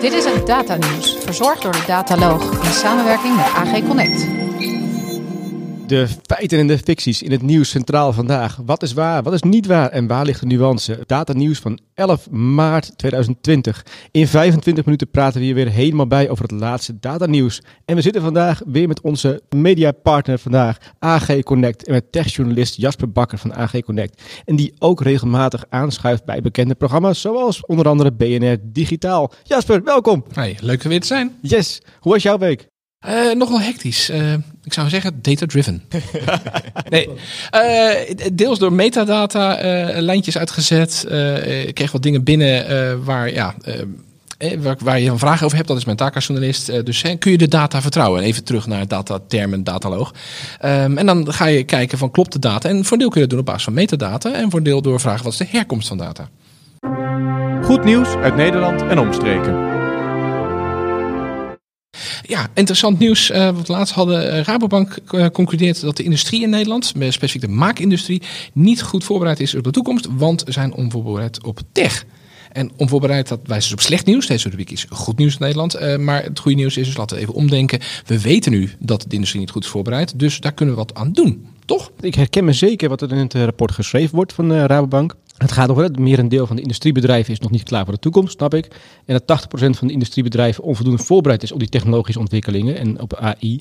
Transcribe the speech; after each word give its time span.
Dit 0.00 0.12
is 0.12 0.24
het 0.24 0.46
Data 0.46 0.76
Nieuws, 0.76 1.16
verzorgd 1.20 1.62
door 1.62 1.72
de 1.72 1.84
Dataloog 1.86 2.64
in 2.64 2.72
samenwerking 2.72 3.36
met 3.36 3.44
AG 3.44 3.86
Connect. 3.86 4.37
De 5.88 6.08
feiten 6.26 6.58
en 6.58 6.66
de 6.66 6.78
ficties 6.78 7.22
in 7.22 7.30
het 7.30 7.42
nieuws 7.42 7.70
centraal 7.70 8.12
vandaag. 8.12 8.58
Wat 8.64 8.82
is 8.82 8.92
waar, 8.92 9.22
wat 9.22 9.32
is 9.32 9.42
niet 9.42 9.66
waar 9.66 9.90
en 9.90 10.06
waar 10.06 10.24
ligt 10.24 10.40
de 10.40 10.46
nuance? 10.46 11.02
Data 11.06 11.32
nieuws 11.32 11.58
van 11.58 11.78
11 11.94 12.30
maart 12.30 12.98
2020. 12.98 13.86
In 14.10 14.26
25 14.26 14.84
minuten 14.84 15.10
praten 15.10 15.38
we 15.38 15.44
hier 15.44 15.54
weer 15.54 15.68
helemaal 15.68 16.06
bij 16.06 16.28
over 16.28 16.42
het 16.42 16.52
laatste 16.52 16.98
data 16.98 17.26
nieuws. 17.26 17.62
En 17.84 17.94
we 17.94 18.00
zitten 18.00 18.22
vandaag 18.22 18.60
weer 18.66 18.88
met 18.88 19.00
onze 19.00 19.42
mediapartner 19.48 20.38
vandaag, 20.38 20.78
AG 20.98 21.40
Connect. 21.40 21.86
En 21.86 21.92
met 21.92 22.12
techjournalist 22.12 22.76
Jasper 22.76 23.12
Bakker 23.12 23.38
van 23.38 23.54
AG 23.54 23.80
Connect. 23.80 24.22
En 24.44 24.56
die 24.56 24.74
ook 24.78 25.00
regelmatig 25.00 25.64
aanschuift 25.68 26.24
bij 26.24 26.40
bekende 26.40 26.74
programma's 26.74 27.20
zoals 27.20 27.66
onder 27.66 27.88
andere 27.88 28.12
BNR 28.12 28.56
Digitaal. 28.62 29.32
Jasper, 29.42 29.82
welkom. 29.84 30.24
Hey, 30.32 30.56
leuk 30.60 30.82
er 30.82 30.88
weer 30.88 31.00
te 31.00 31.06
zijn. 31.06 31.36
Yes, 31.42 31.80
hoe 32.00 32.12
was 32.12 32.22
jouw 32.22 32.38
week? 32.38 32.68
Uh, 33.06 33.34
nogal 33.34 33.60
hectisch. 33.60 34.10
Uh, 34.10 34.32
ik 34.62 34.72
zou 34.72 34.88
zeggen 34.88 35.22
data-driven. 35.22 35.82
nee, 36.90 37.08
uh, 37.54 38.16
deels 38.32 38.58
door 38.58 38.72
metadata 38.72 39.58
lijntjes 40.00 40.38
uitgezet. 40.38 41.06
ik 41.66 41.74
kreeg 41.74 41.92
wat 41.92 42.02
dingen 42.02 42.24
binnen 42.24 43.04
waar, 43.04 43.32
ja, 43.32 43.54
waar, 44.58 44.76
waar, 44.78 45.00
je 45.00 45.10
een 45.10 45.18
vraag 45.18 45.42
over 45.42 45.56
hebt. 45.56 45.68
Dat 45.68 45.76
is 45.76 45.84
mijn 45.84 45.96
taak 45.96 46.14
als 46.14 46.26
journalist. 46.26 46.84
dus 46.86 47.04
kun 47.18 47.30
je 47.30 47.38
de 47.38 47.48
data 47.48 47.80
vertrouwen? 47.80 48.22
even 48.22 48.44
terug 48.44 48.66
naar 48.66 48.88
datatermen, 48.88 49.64
dataloog. 49.64 50.14
Um, 50.64 50.98
en 50.98 51.06
dan 51.06 51.32
ga 51.32 51.46
je 51.46 51.64
kijken 51.64 51.98
van 51.98 52.10
klopt 52.10 52.32
de 52.32 52.38
data? 52.38 52.68
En 52.68 52.84
voor 52.84 52.92
een 52.92 52.98
deel 52.98 53.08
kun 53.08 53.20
je 53.20 53.26
dat 53.26 53.30
doen 53.30 53.38
op 53.38 53.46
basis 53.46 53.64
van 53.64 53.72
metadata. 53.72 54.32
En 54.32 54.50
voor 54.50 54.58
een 54.58 54.64
deel 54.64 54.82
door 54.82 55.00
vragen 55.00 55.24
wat 55.24 55.32
is 55.32 55.38
de 55.38 55.46
herkomst 55.50 55.88
van 55.88 55.98
data? 55.98 56.28
Goed 57.62 57.84
nieuws 57.84 58.08
uit 58.08 58.36
Nederland 58.36 58.82
en 58.82 58.98
omstreken. 58.98 59.67
Ja, 62.28 62.48
interessant 62.54 62.98
nieuws. 62.98 63.30
Uh, 63.30 63.50
wat 63.50 63.68
laatst 63.68 63.94
hadden 63.94 64.26
uh, 64.26 64.42
Rabobank 64.42 64.98
uh, 65.10 65.26
concludeert 65.26 65.80
dat 65.80 65.96
de 65.96 66.02
industrie 66.02 66.42
in 66.42 66.50
Nederland, 66.50 66.84
specifiek 66.84 67.40
de 67.40 67.48
maakindustrie, 67.48 68.22
niet 68.52 68.82
goed 68.82 69.04
voorbereid 69.04 69.40
is 69.40 69.54
op 69.54 69.64
de 69.64 69.70
toekomst, 69.70 70.08
want 70.16 70.44
zijn 70.46 70.74
onvoorbereid 70.74 71.44
op 71.44 71.60
tech. 71.72 72.04
En 72.52 72.70
onvoorbereid, 72.76 73.28
dat 73.28 73.40
wijst 73.44 73.62
dus 73.62 73.72
op 73.72 73.80
slecht 73.80 74.06
nieuws. 74.06 74.26
Deze 74.26 74.48
rubriek 74.48 74.70
is 74.70 74.86
goed 74.90 75.18
nieuws 75.18 75.32
in 75.32 75.38
Nederland. 75.40 75.98
maar 75.98 76.22
het 76.22 76.38
goede 76.38 76.56
nieuws 76.56 76.76
is 76.76 76.86
dus, 76.86 76.96
laten 76.96 77.16
we 77.16 77.22
even 77.22 77.34
omdenken. 77.34 77.80
We 78.06 78.20
weten 78.20 78.52
nu 78.52 78.70
dat 78.78 79.04
de 79.08 79.14
industrie 79.14 79.40
niet 79.40 79.50
goed 79.50 79.64
is 79.64 79.70
voorbereid. 79.70 80.18
Dus 80.18 80.40
daar 80.40 80.52
kunnen 80.52 80.74
we 80.74 80.80
wat 80.80 80.94
aan 80.94 81.12
doen, 81.12 81.46
toch? 81.64 81.90
Ik 82.00 82.14
herken 82.14 82.44
me 82.44 82.52
zeker 82.52 82.88
wat 82.88 83.02
er 83.02 83.12
in 83.12 83.18
het 83.18 83.34
rapport 83.34 83.72
geschreven 83.72 84.14
wordt 84.14 84.32
van 84.32 84.52
Rabobank. 84.52 85.14
Het 85.38 85.52
gaat 85.52 85.70
over 85.70 85.82
het 85.82 85.98
merendeel 85.98 86.46
van 86.46 86.56
de 86.56 86.62
industriebedrijven 86.62 87.32
is 87.32 87.38
nog 87.38 87.50
niet 87.50 87.62
klaar 87.62 87.84
voor 87.84 87.94
de 87.94 88.00
toekomst, 88.00 88.32
snap 88.32 88.54
ik. 88.54 88.68
En 89.04 89.20
dat 89.24 89.46
80% 89.46 89.48
van 89.48 89.86
de 89.86 89.92
industriebedrijven 89.92 90.64
onvoldoende 90.64 91.02
voorbereid 91.02 91.42
is 91.42 91.52
op 91.52 91.58
die 91.58 91.68
technologische 91.68 92.20
ontwikkelingen 92.20 92.78
en 92.78 93.00
op 93.00 93.14
AI. 93.14 93.60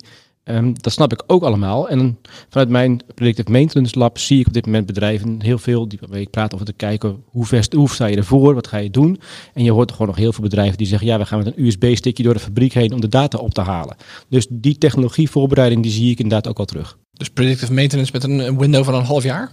Um, 0.50 0.73
dat 0.81 0.94
snap 0.94 1.11
ik 1.11 1.23
ook 1.28 1.44
allemaal. 1.44 1.89
En 1.89 2.17
vanuit 2.50 2.70
mijn 2.70 3.02
Predictive 3.16 3.52
Maintenance 3.52 4.00
Lab 4.00 4.17
zie 4.17 4.39
ik 4.39 4.48
op 4.48 4.53
dit 4.53 4.66
moment 4.66 4.86
bedrijven 4.86 5.42
heel 5.42 5.58
veel 5.58 5.88
die 5.88 6.00
ik 6.11 6.30
praat 6.30 6.53
over 6.53 6.66
te 6.66 6.73
kijken 6.73 7.23
hoe, 7.25 7.45
ver, 7.45 7.67
hoe 7.75 7.89
sta 7.89 8.05
je 8.05 8.17
ervoor, 8.17 8.53
wat 8.53 8.67
ga 8.67 8.78
je 8.78 8.89
doen. 8.89 9.20
En 9.53 9.64
je 9.64 9.72
hoort 9.72 9.92
gewoon 9.92 10.08
nog 10.08 10.16
heel 10.16 10.33
veel 10.33 10.44
bedrijven 10.44 10.78
die 10.78 10.88
zeggen 10.88 11.08
ja, 11.08 11.17
we 11.17 11.25
gaan 11.25 11.38
met 11.44 11.48
een 11.48 11.66
USB-stickje 11.66 12.23
door 12.23 12.33
de 12.33 12.39
fabriek 12.39 12.73
heen 12.73 12.94
om 12.94 13.02
de 13.02 13.08
data 13.08 13.38
op 13.38 13.53
te 13.53 13.61
halen. 13.61 13.95
Dus 14.30 14.48
die 14.50 14.78
technologievoorbereiding 14.78 15.83
die 15.83 15.92
zie 15.92 16.11
ik 16.11 16.20
inderdaad 16.20 16.48
ook 16.48 16.59
al 16.59 16.66
terug. 16.66 16.98
Dus 17.11 17.30
predictive 17.30 17.73
maintenance 17.73 18.11
met 18.11 18.23
een 18.23 18.58
window 18.58 18.83
van 18.83 18.95
een 18.95 19.03
half 19.03 19.23
jaar? 19.23 19.52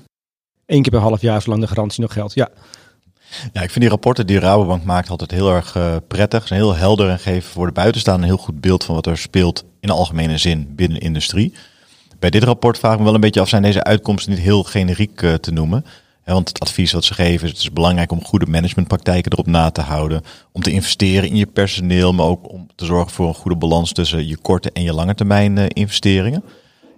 Eén 0.67 0.83
keer 0.83 0.91
per 0.91 1.01
half 1.01 1.21
jaar, 1.21 1.43
zolang 1.43 1.63
de 1.63 1.69
garantie 1.69 2.01
nog 2.01 2.13
geldt. 2.13 2.35
Ja. 2.35 2.49
Ja, 3.53 3.63
ik 3.63 3.71
vind 3.71 3.81
die 3.81 3.89
rapporten 3.89 4.27
die 4.27 4.39
Rabobank 4.39 4.85
maakt 4.85 5.11
altijd 5.11 5.31
heel 5.31 5.51
erg 5.51 5.77
uh, 5.77 5.97
prettig. 6.09 6.41
Ze 6.41 6.47
zijn 6.47 6.61
heel 6.61 6.75
helder 6.75 7.09
en 7.09 7.19
geven 7.19 7.51
voor 7.51 7.67
de 7.67 7.73
buitenstaande 7.73 8.23
een 8.23 8.29
heel 8.29 8.43
goed 8.43 8.61
beeld 8.61 8.85
van 8.85 8.95
wat 8.95 9.07
er 9.07 9.19
speelt 9.19 9.65
in 9.81 9.91
algemene 9.91 10.39
zin 10.39 10.75
binnen 10.75 10.99
de 10.99 11.05
industrie. 11.05 11.55
Bij 12.19 12.31
dit 12.31 12.43
rapport 12.43 12.79
vraag 12.79 12.93
ik 12.93 12.99
me 12.99 13.05
wel 13.05 13.15
een 13.15 13.21
beetje 13.21 13.41
af, 13.41 13.49
zijn 13.49 13.63
deze 13.63 13.85
uitkomsten 13.85 14.33
niet 14.33 14.43
heel 14.43 14.63
generiek 14.63 15.23
uh, 15.23 15.35
te 15.35 15.53
noemen? 15.53 15.85
want 16.25 16.49
het 16.49 16.61
advies 16.61 16.93
wat 16.93 17.05
ze 17.05 17.15
geven, 17.15 17.49
het 17.49 17.59
is 17.59 17.73
belangrijk 17.73 18.13
om 18.13 18.25
goede 18.25 18.47
managementpraktijken 18.47 19.33
erop 19.33 19.47
na 19.47 19.71
te 19.71 19.81
houden. 19.81 20.23
Om 20.53 20.63
te 20.63 20.71
investeren 20.71 21.29
in 21.29 21.37
je 21.37 21.47
personeel, 21.47 22.13
maar 22.13 22.27
ook 22.27 22.53
om 22.53 22.69
te 22.75 22.85
zorgen 22.85 23.13
voor 23.13 23.29
een 23.29 23.35
goede 23.35 23.57
balans 23.57 23.93
tussen 23.93 24.27
je 24.27 24.37
korte 24.37 24.71
en 24.73 24.83
je 24.83 24.93
lange 24.93 25.15
termijn 25.15 25.57
uh, 25.57 25.65
investeringen. 25.69 26.45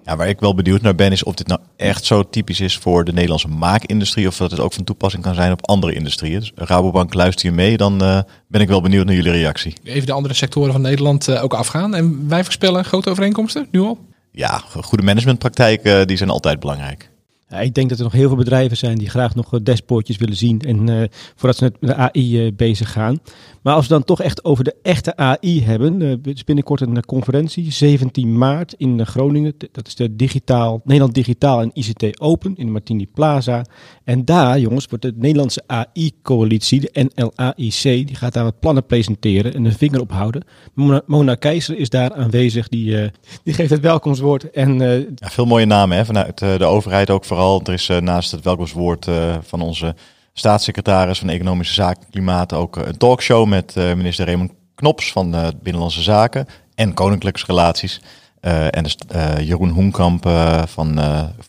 Ja, 0.06 0.16
waar 0.16 0.28
ik 0.28 0.40
wel 0.40 0.54
benieuwd 0.54 0.80
naar 0.80 0.94
ben, 0.94 1.12
is 1.12 1.22
of 1.22 1.34
dit 1.34 1.46
nou 1.46 1.60
echt 1.76 2.04
zo 2.04 2.28
typisch 2.28 2.60
is 2.60 2.76
voor 2.76 3.04
de 3.04 3.12
Nederlandse 3.12 3.48
maakindustrie. 3.48 4.26
Of 4.26 4.36
dat 4.36 4.50
het 4.50 4.60
ook 4.60 4.72
van 4.72 4.84
toepassing 4.84 5.22
kan 5.22 5.34
zijn 5.34 5.52
op 5.52 5.66
andere 5.66 5.94
industrieën. 5.94 6.40
Dus 6.40 6.52
Rabobank, 6.54 7.14
luister 7.14 7.46
je 7.46 7.52
mee, 7.52 7.76
dan 7.76 8.02
uh, 8.02 8.20
ben 8.48 8.60
ik 8.60 8.68
wel 8.68 8.80
benieuwd 8.80 9.06
naar 9.06 9.14
jullie 9.14 9.32
reactie. 9.32 9.74
Even 9.84 10.06
de 10.06 10.12
andere 10.12 10.34
sectoren 10.34 10.72
van 10.72 10.80
Nederland 10.80 11.28
uh, 11.28 11.42
ook 11.42 11.54
afgaan. 11.54 11.94
En 11.94 12.28
wij 12.28 12.44
voorspellen 12.44 12.84
grote 12.84 13.10
overeenkomsten, 13.10 13.68
nu 13.70 13.80
al? 13.80 13.98
Ja, 14.32 14.62
goede 14.80 15.04
managementpraktijken, 15.04 16.00
uh, 16.00 16.06
die 16.06 16.16
zijn 16.16 16.30
altijd 16.30 16.60
belangrijk. 16.60 17.10
Ik 17.48 17.74
denk 17.74 17.88
dat 17.88 17.98
er 17.98 18.04
nog 18.04 18.12
heel 18.12 18.28
veel 18.28 18.36
bedrijven 18.36 18.76
zijn 18.76 18.98
die 18.98 19.08
graag 19.08 19.34
nog 19.34 19.50
dashboardjes 19.62 20.16
willen 20.16 20.36
zien. 20.36 20.60
En 20.60 20.86
uh, 20.86 21.04
voordat 21.34 21.56
ze 21.56 21.64
met 21.64 21.76
de 21.80 21.94
AI 21.94 22.46
uh, 22.46 22.52
bezig 22.56 22.92
gaan. 22.92 23.18
Maar 23.62 23.74
als 23.74 23.86
we 23.86 23.92
dan 23.92 24.04
toch 24.04 24.20
echt 24.22 24.44
over 24.44 24.64
de 24.64 24.74
echte 24.82 25.16
AI 25.16 25.64
hebben. 25.64 26.00
Uh, 26.00 26.14
is 26.22 26.44
binnenkort 26.44 26.80
een 26.80 27.04
conferentie, 27.04 27.72
17 27.72 28.38
maart 28.38 28.72
in 28.72 29.06
Groningen. 29.06 29.54
Dat 29.72 29.86
is 29.86 29.94
de 29.94 30.16
digitaal, 30.16 30.80
Nederland 30.84 31.14
Digitaal 31.14 31.60
en 31.60 31.70
ICT 31.72 32.20
Open 32.20 32.56
in 32.56 32.66
de 32.66 32.72
Martini 32.72 33.06
Plaza. 33.14 33.64
En 34.06 34.24
daar, 34.24 34.58
jongens, 34.58 34.86
wordt 34.86 35.04
de 35.04 35.12
Nederlandse 35.16 35.62
AI-coalitie, 35.66 36.80
de 36.80 37.08
NLAIC, 37.14 37.82
die 37.82 38.14
gaat 38.14 38.32
daar 38.32 38.44
wat 38.44 38.60
plannen 38.60 38.86
presenteren 38.86 39.54
en 39.54 39.64
een 39.64 39.72
vinger 39.72 40.00
ophouden. 40.00 40.44
Mona, 40.74 41.02
Mona 41.06 41.34
Keizer 41.34 41.78
is 41.78 41.88
daar 41.88 42.14
aanwezig, 42.14 42.68
die, 42.68 43.10
die 43.42 43.54
geeft 43.54 43.70
het 43.70 43.80
welkomstwoord. 43.80 44.50
En, 44.50 44.78
ja, 45.14 45.28
veel 45.28 45.46
mooie 45.46 45.66
namen 45.66 45.96
hè, 45.96 46.04
vanuit 46.04 46.38
de 46.38 46.64
overheid 46.64 47.10
ook 47.10 47.24
vooral. 47.24 47.60
Er 47.64 47.72
is 47.72 47.90
naast 48.00 48.30
het 48.30 48.44
welkomstwoord 48.44 49.06
van 49.40 49.60
onze 49.60 49.94
staatssecretaris 50.32 51.18
van 51.18 51.28
Economische 51.28 51.74
Zaken 51.74 52.02
en 52.02 52.10
Klimaat 52.10 52.52
ook 52.52 52.76
een 52.76 52.96
talkshow 52.96 53.46
met 53.46 53.74
minister 53.74 54.26
Raymond 54.26 54.52
Knops 54.74 55.12
van 55.12 55.30
Binnenlandse 55.62 56.02
Zaken 56.02 56.46
en 56.74 56.94
Koninklijke 56.94 57.42
Relaties. 57.46 58.00
Uh, 58.46 58.64
en 58.70 58.82
dus, 58.82 58.96
Jeroen 59.40 59.70
Hoenkamp 59.70 60.28
van 60.66 61.00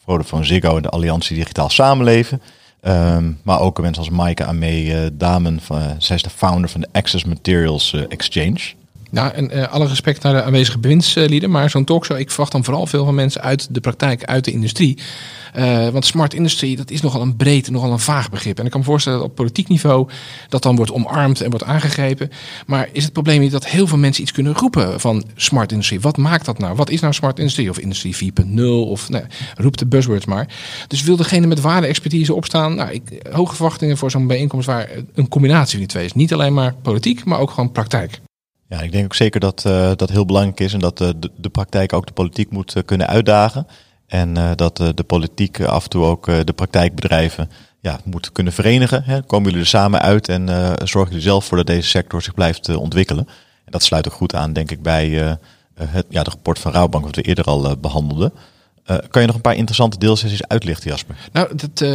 Vodafone 0.06 0.44
Ziggo 0.44 0.76
en 0.76 0.82
de 0.82 0.90
Alliantie 0.90 1.36
Digitaal 1.38 1.70
Samenleven. 1.70 2.42
Um, 2.82 3.40
maar 3.44 3.60
ook 3.60 3.82
mensen 3.82 4.04
als 4.04 4.12
Maaike 4.12 4.46
Amee 4.46 5.18
Damen, 5.18 5.62
van, 5.62 5.82
zij 5.98 6.16
is 6.16 6.22
de 6.22 6.30
founder 6.30 6.70
van 6.70 6.82
de 6.82 6.88
Access 6.92 7.24
Materials 7.24 7.94
Exchange. 8.08 8.60
Nou, 9.12 9.34
en 9.34 9.58
uh, 9.58 9.68
alle 9.68 9.88
respect 9.88 10.24
naar 10.24 10.34
de 10.34 10.44
aanwezige 10.44 10.80
bewindslieden, 10.80 11.52
maar 11.52 11.70
zo'n 11.70 11.84
talkshow, 11.84 12.18
ik 12.18 12.30
verwacht 12.30 12.52
dan 12.52 12.64
vooral 12.64 12.86
veel 12.86 13.06
van 13.06 13.16
mensen 13.16 13.42
uit 13.42 13.68
de 13.72 13.80
praktijk, 13.80 14.24
uit 14.24 14.46
de 14.46 14.52
industrie. 14.52 14.98
Uh, 15.58 15.88
want 15.88 16.06
smart 16.06 16.34
industry, 16.34 16.76
dat 16.76 16.92
is 16.92 17.02
nogal 17.02 17.22
een 17.22 17.36
breed, 17.36 17.70
nogal 17.70 17.92
een 17.92 18.00
vaag 18.00 18.30
begrip. 18.30 18.60
En 18.60 18.66
ik 18.66 18.72
kan 18.72 18.80
me 18.80 18.86
voorstellen 18.86 19.20
dat 19.20 19.28
op 19.28 19.36
politiek 19.36 19.68
niveau 19.68 20.10
dat 20.50 20.64
dan 20.64 20.76
wordt 20.76 20.92
omarmd 20.92 21.42
en 21.42 21.50
wordt 21.50 21.66
aangegrepen. 21.66 22.32
Maar 22.66 22.90
is 22.92 23.04
het 23.04 23.14
probleem 23.14 23.40
niet 23.40 23.52
dat 23.52 23.66
heel 23.66 23.88
veel 23.88 23.98
mensen 23.98 24.24
iets 24.24 24.32
kunnen 24.32 24.54
roepen 24.54 25.00
van 25.00 25.24
smart 25.36 25.72
industry? 25.72 26.00
Wat 26.00 26.18
maakt 26.18 26.46
dat 26.46 26.60
nou? 26.60 26.76
Wat 26.76 26.90
is 26.90 27.00
nou 27.00 27.14
smart 27.14 27.40
industry? 27.40 27.70
Of 27.70 27.80
industrie 27.80 28.16
4.0? 28.16 28.62
Of 28.64 29.10
nee, 29.10 29.24
roep 29.56 29.78
de 29.78 29.86
buzzwords 29.86 30.26
maar. 30.26 30.48
Dus 30.88 31.04
wil 31.04 31.16
degene 31.16 31.48
met 31.48 31.62
waarde 31.62 31.88
expertise 31.88 32.34
opstaan? 32.34 32.76
Nou, 32.76 32.92
ik, 32.92 33.28
hoge 33.32 33.56
verwachtingen 33.56 33.98
voor 33.98 34.12
zo'n 34.12 34.28
bijeenkomst 34.28 34.68
waar 34.68 34.90
een 35.14 35.28
combinatie 35.28 35.70
van 35.70 35.80
die 35.80 35.88
twee 35.88 36.06
is. 36.06 36.14
Niet 36.14 36.34
alleen 36.34 36.54
maar 36.54 36.74
politiek, 36.82 37.26
maar 37.26 37.40
ook 37.40 37.50
gewoon 37.50 37.72
praktijk. 37.72 38.20
Ja, 38.70 38.82
ik 38.82 38.92
denk 38.92 39.04
ook 39.04 39.16
zeker 39.16 39.40
dat 39.40 39.64
uh, 39.68 39.92
dat 39.96 40.10
heel 40.10 40.26
belangrijk 40.26 40.60
is 40.60 40.74
en 40.74 40.80
dat 40.80 41.02
uh, 41.02 41.10
de, 41.20 41.32
de 41.36 41.50
praktijk 41.50 41.94
ook 41.94 42.06
de 42.06 42.14
politiek 42.14 42.52
moet 42.52 42.76
uh, 42.76 42.84
kunnen 42.86 43.08
uitdagen. 43.08 43.68
En 44.08 44.34
dat 44.56 44.78
de 44.78 45.04
politiek 45.08 45.62
af 45.62 45.84
en 45.84 45.90
toe 45.90 46.06
ook 46.06 46.26
de 46.26 46.54
praktijkbedrijven 46.56 47.50
ja, 47.80 48.00
moet 48.04 48.32
kunnen 48.32 48.54
verenigen. 48.54 49.04
Hè. 49.04 49.22
Komen 49.22 49.46
jullie 49.46 49.62
er 49.62 49.70
samen 49.70 50.02
uit 50.02 50.30
en 50.30 50.48
zorgen 50.84 51.12
jullie 51.12 51.28
zelf 51.28 51.46
voor 51.46 51.58
dat 51.58 51.66
deze 51.66 51.88
sector 51.90 52.22
zich 52.22 52.34
blijft 52.34 52.76
ontwikkelen. 52.76 53.28
En 53.66 53.72
dat 53.72 53.84
sluit 53.84 54.08
ook 54.08 54.14
goed 54.14 54.36
aan, 54.36 54.54
denk 54.54 54.72
ik, 54.72 54.82
bij 54.82 55.10
het 55.74 56.06
ja, 56.10 56.24
de 56.24 56.30
rapport 56.30 56.60
van 56.60 56.72
Rouwbank, 56.72 57.06
wat 57.06 57.16
we 57.16 57.22
eerder 57.22 57.46
al 57.46 57.78
behandelden. 57.78 58.34
Uh, 58.92 58.98
kan 59.10 59.22
je 59.22 59.28
nog 59.28 59.36
een 59.36 59.42
paar 59.42 59.56
interessante 59.56 59.98
deelsessies 59.98 60.48
uitlichten, 60.48 60.90
Jasper? 60.90 61.16
Nou, 61.32 61.48
het, 61.58 61.82
uh, 61.82 61.92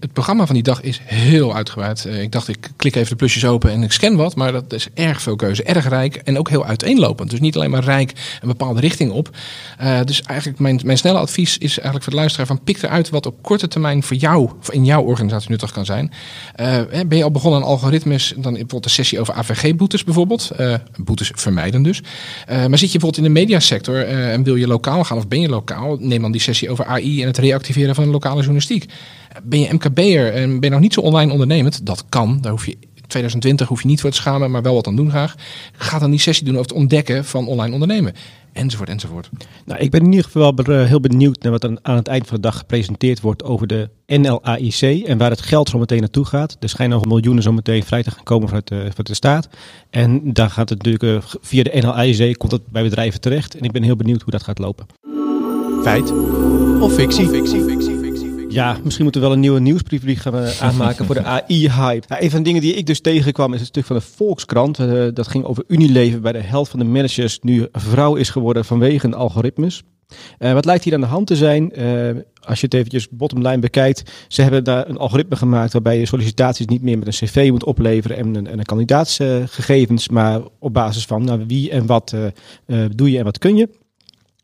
het, 0.00 0.12
programma 0.12 0.46
van 0.46 0.54
die 0.54 0.64
dag 0.64 0.80
is 0.80 1.00
heel 1.04 1.54
uitgebreid. 1.54 2.04
Uh, 2.06 2.22
ik 2.22 2.32
dacht, 2.32 2.48
ik 2.48 2.70
klik 2.76 2.94
even 2.94 3.08
de 3.08 3.16
plusjes 3.16 3.44
open 3.44 3.70
en 3.70 3.82
ik 3.82 3.92
scan 3.92 4.16
wat. 4.16 4.34
Maar 4.34 4.52
dat 4.52 4.72
is 4.72 4.88
erg 4.94 5.22
veel 5.22 5.36
keuze. 5.36 5.62
Erg 5.62 5.88
rijk 5.88 6.16
en 6.16 6.38
ook 6.38 6.48
heel 6.48 6.64
uiteenlopend. 6.64 7.30
Dus 7.30 7.40
niet 7.40 7.56
alleen 7.56 7.70
maar 7.70 7.84
rijk 7.84 8.12
een 8.42 8.48
bepaalde 8.48 8.80
richting 8.80 9.10
op. 9.10 9.36
dus 10.04 10.22
eigenlijk 10.22 10.58
mijn, 10.58 10.80
mijn 10.84 10.98
snelle 10.98 11.18
advies 11.18 11.58
is 11.58 11.72
eigenlijk 11.72 12.02
voor 12.02 12.12
de 12.12 12.18
luisteraar 12.18 12.46
van 12.46 12.62
pik 12.64 12.82
eruit 12.82 13.08
wat 13.10 13.26
op 13.26 13.42
korte 13.42 13.68
termijn 13.68 14.02
voor 14.02 14.16
jou, 14.16 14.50
in 14.70 14.84
jouw 14.84 15.02
organisatie 15.02 15.50
nuttig 15.50 15.72
kan 15.72 15.84
zijn. 15.84 16.12
ben 17.06 17.16
je 17.16 17.24
al 17.24 17.30
begonnen 17.30 17.60
aan 17.60 17.66
algoritmes, 17.66 18.32
dan 18.36 18.52
bijvoorbeeld 18.52 18.84
een 18.84 18.90
sessie 18.90 19.20
over 19.20 19.34
AVG-boetes 19.34 20.04
bijvoorbeeld. 20.04 20.50
boetes 20.96 21.30
vermijden 21.34 21.82
dus. 21.82 22.02
maar 22.46 22.78
zit 22.78 22.92
je 22.92 22.98
bijvoorbeeld 22.98 23.16
in 23.16 23.22
de 23.22 23.40
mediasector 23.40 24.06
en 24.06 24.42
wil 24.42 24.56
je 24.56 24.66
lokaal 24.66 25.04
gaan 25.04 25.16
of 25.16 25.28
ben 25.28 25.40
je 25.40 25.48
lokaal, 25.48 25.96
neem 26.00 26.24
die 26.32 26.40
sessie 26.40 26.70
over 26.70 26.84
AI 26.84 27.20
en 27.20 27.26
het 27.26 27.38
reactiveren 27.38 27.94
van 27.94 28.04
de 28.04 28.10
lokale 28.10 28.36
journalistiek. 28.36 28.86
Ben 29.42 29.60
je 29.60 29.72
MKB'er 29.72 30.32
en 30.32 30.50
ben 30.50 30.68
je 30.68 30.70
nog 30.70 30.80
niet 30.80 30.94
zo 30.94 31.00
online 31.00 31.32
ondernemend? 31.32 31.86
Dat 31.86 32.04
kan, 32.08 32.38
daar 32.40 32.52
hoef 32.52 32.66
je 32.66 32.76
2020 33.06 33.68
hoef 33.68 33.82
je 33.82 33.88
niet 33.88 34.00
voor 34.00 34.10
te 34.10 34.16
schamen, 34.16 34.50
maar 34.50 34.62
wel 34.62 34.74
wat 34.74 34.86
aan 34.86 34.96
doen 34.96 35.10
graag. 35.10 35.34
Ga 35.72 35.98
dan 35.98 36.10
die 36.10 36.20
sessie 36.20 36.44
doen 36.44 36.54
over 36.54 36.68
het 36.68 36.76
ontdekken 36.78 37.24
van 37.24 37.46
online 37.46 37.72
ondernemen. 37.72 38.12
Enzovoort, 38.52 38.88
enzovoort. 38.88 39.30
Nou, 39.64 39.80
ik 39.80 39.90
ben 39.90 40.00
in 40.00 40.06
ieder 40.06 40.24
geval 40.24 40.42
wel 40.42 40.54
be- 40.54 40.72
heel 40.72 41.00
benieuwd 41.00 41.42
naar 41.42 41.52
wat 41.52 41.64
er 41.64 41.78
aan 41.82 41.96
het 41.96 42.08
eind 42.08 42.26
van 42.26 42.36
de 42.36 42.42
dag 42.42 42.58
gepresenteerd 42.58 43.20
wordt 43.20 43.44
over 43.44 43.66
de 43.66 43.88
NLAIC 44.06 45.06
en 45.06 45.18
waar 45.18 45.30
het 45.30 45.40
geld 45.42 45.68
zo 45.68 45.78
meteen 45.78 46.00
naartoe 46.00 46.24
gaat. 46.24 46.56
Er 46.60 46.68
schijnen 46.68 46.96
nog 46.96 47.06
miljoenen 47.06 47.42
zo 47.42 47.52
meteen 47.52 47.82
vrij 47.82 48.02
te 48.02 48.10
gaan 48.10 48.24
komen 48.24 48.48
vanuit 48.48 48.68
de, 48.68 48.76
vanuit 48.76 49.06
de 49.06 49.14
staat. 49.14 49.48
En 49.90 50.32
daar 50.32 50.50
gaat 50.50 50.68
het 50.68 50.82
natuurlijk 50.82 51.24
eh, 51.24 51.30
via 51.40 51.62
de 51.62 51.78
NLAIC 51.80 52.38
komt 52.38 52.52
het 52.52 52.66
bij 52.66 52.82
bedrijven 52.82 53.20
terecht. 53.20 53.56
En 53.56 53.64
ik 53.64 53.72
ben 53.72 53.82
heel 53.82 53.96
benieuwd 53.96 54.22
hoe 54.22 54.32
dat 54.32 54.42
gaat 54.42 54.58
lopen. 54.58 54.86
Feit 55.86 56.12
of 56.80 56.94
fictie? 56.94 57.30
Ja, 58.48 58.76
misschien 58.82 59.02
moeten 59.02 59.20
we 59.20 59.26
wel 59.26 59.36
een 59.36 59.40
nieuwe 59.40 59.60
nieuwsbrief 59.60 60.20
gaan 60.20 60.36
eh, 60.36 60.62
aanmaken 60.62 61.06
voor 61.06 61.14
de 61.14 61.24
AI-hype. 61.34 62.06
Ja, 62.08 62.22
een 62.22 62.30
van 62.30 62.38
de 62.38 62.44
dingen 62.44 62.60
die 62.60 62.74
ik 62.74 62.86
dus 62.86 63.00
tegenkwam 63.00 63.52
is 63.52 63.58
het 63.58 63.68
stuk 63.68 63.84
van 63.84 63.96
de 63.96 64.02
Volkskrant. 64.02 64.78
Eh, 64.78 65.04
dat 65.14 65.28
ging 65.28 65.44
over 65.44 65.64
Unilever, 65.68 66.20
bij 66.20 66.32
de 66.32 66.40
helft 66.40 66.70
van 66.70 66.78
de 66.78 66.84
managers 66.84 67.38
nu 67.40 67.66
vrouw 67.72 68.14
is 68.14 68.30
geworden 68.30 68.64
vanwege 68.64 69.14
algoritmes. 69.16 69.82
Eh, 70.38 70.52
wat 70.52 70.64
lijkt 70.64 70.84
hier 70.84 70.94
aan 70.94 71.00
de 71.00 71.06
hand 71.06 71.26
te 71.26 71.36
zijn? 71.36 71.72
Eh, 71.72 72.10
als 72.40 72.60
je 72.60 72.64
het 72.64 72.74
eventjes 72.74 73.08
bottomline 73.10 73.58
bekijkt. 73.58 74.12
Ze 74.28 74.42
hebben 74.42 74.64
daar 74.64 74.88
een 74.88 74.98
algoritme 74.98 75.36
gemaakt 75.36 75.72
waarbij 75.72 75.98
je 75.98 76.06
sollicitaties 76.06 76.66
niet 76.66 76.82
meer 76.82 76.98
met 76.98 77.06
een 77.06 77.26
cv 77.26 77.48
moet 77.50 77.64
opleveren 77.64 78.16
en 78.16 78.34
een, 78.34 78.46
en 78.46 78.58
een 78.58 78.64
kandidaatsgegevens, 78.64 80.08
maar 80.08 80.40
op 80.58 80.72
basis 80.72 81.04
van 81.04 81.24
nou, 81.24 81.44
wie 81.46 81.70
en 81.70 81.86
wat 81.86 82.12
eh, 82.12 82.26
eh, 82.66 82.90
doe 82.94 83.10
je 83.10 83.18
en 83.18 83.24
wat 83.24 83.38
kun 83.38 83.56
je. 83.56 83.68